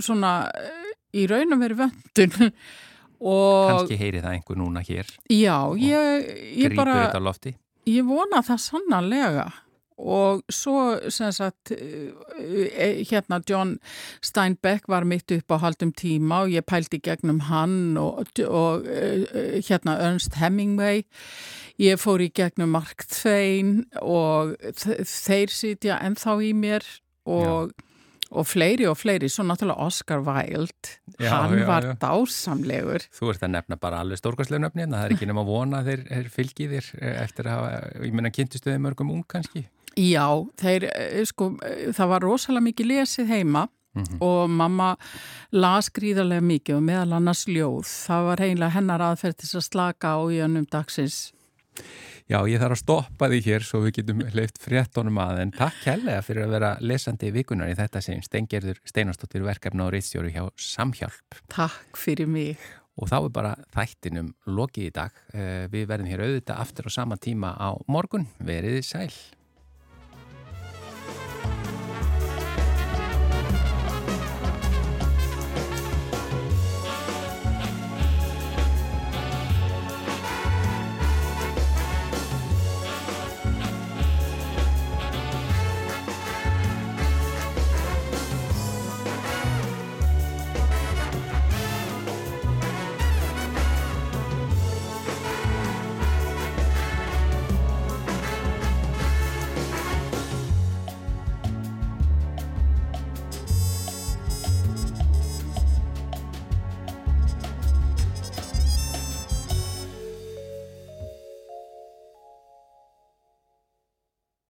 [0.06, 0.32] svona
[1.18, 2.36] í raun að vera vöndun
[3.24, 6.28] Kanski heyri það einhver núna hér Já, ég,
[6.60, 7.08] ég bara
[7.90, 9.48] Ég vona það sannanlega
[9.98, 13.78] og svo sem sagt eh, hérna John
[14.22, 19.62] Steinbeck var mitt upp á haldum tíma og ég pældi gegnum hann og, og eh,
[19.62, 21.04] hérna Ernst Hemingway
[21.82, 26.86] ég fór í gegnum Mark Twain og þeir sitja ennþá í mér
[27.30, 27.74] og
[28.34, 31.94] og fleiri og fleiri, svo náttúrulega Oscar Wilde, já, hann já, var já.
[32.02, 33.06] dásamlegur.
[33.14, 35.84] Þú ert að nefna bara alveg stórkastlega nöfni, en það er ekki nema að vona
[35.86, 39.66] þeir, þeir fylgið þér eh, eftir að hafa, ég menna, kynntistu þeim mörgum ung kannski?
[40.00, 40.28] Já,
[40.58, 44.18] þeir, eh, sko, eh, það var rosalega mikið lesið heima mm -hmm.
[44.22, 44.96] og mamma
[45.52, 47.86] las gríðarlega mikið og meðal annars ljóð.
[48.08, 51.34] Það var heimlega hennar aðferð til að slaka á í önum dagsins.
[52.30, 55.82] Já, ég þarf að stoppa því hér svo við getum leift fréttonum að en takk
[55.86, 60.32] helga fyrir að vera lesandi í vikunar í þetta sem Stengerður Steinastóttir verkefna og reitstjóru
[60.32, 61.42] hjá Samhjálp.
[61.52, 62.58] Takk fyrir mig.
[62.96, 65.12] Og þá er bara þættinum lokið í dag.
[65.34, 68.28] Eh, við verðum hér auðvitað aftur á sama tíma á morgun.
[68.40, 69.12] Veriði sæl.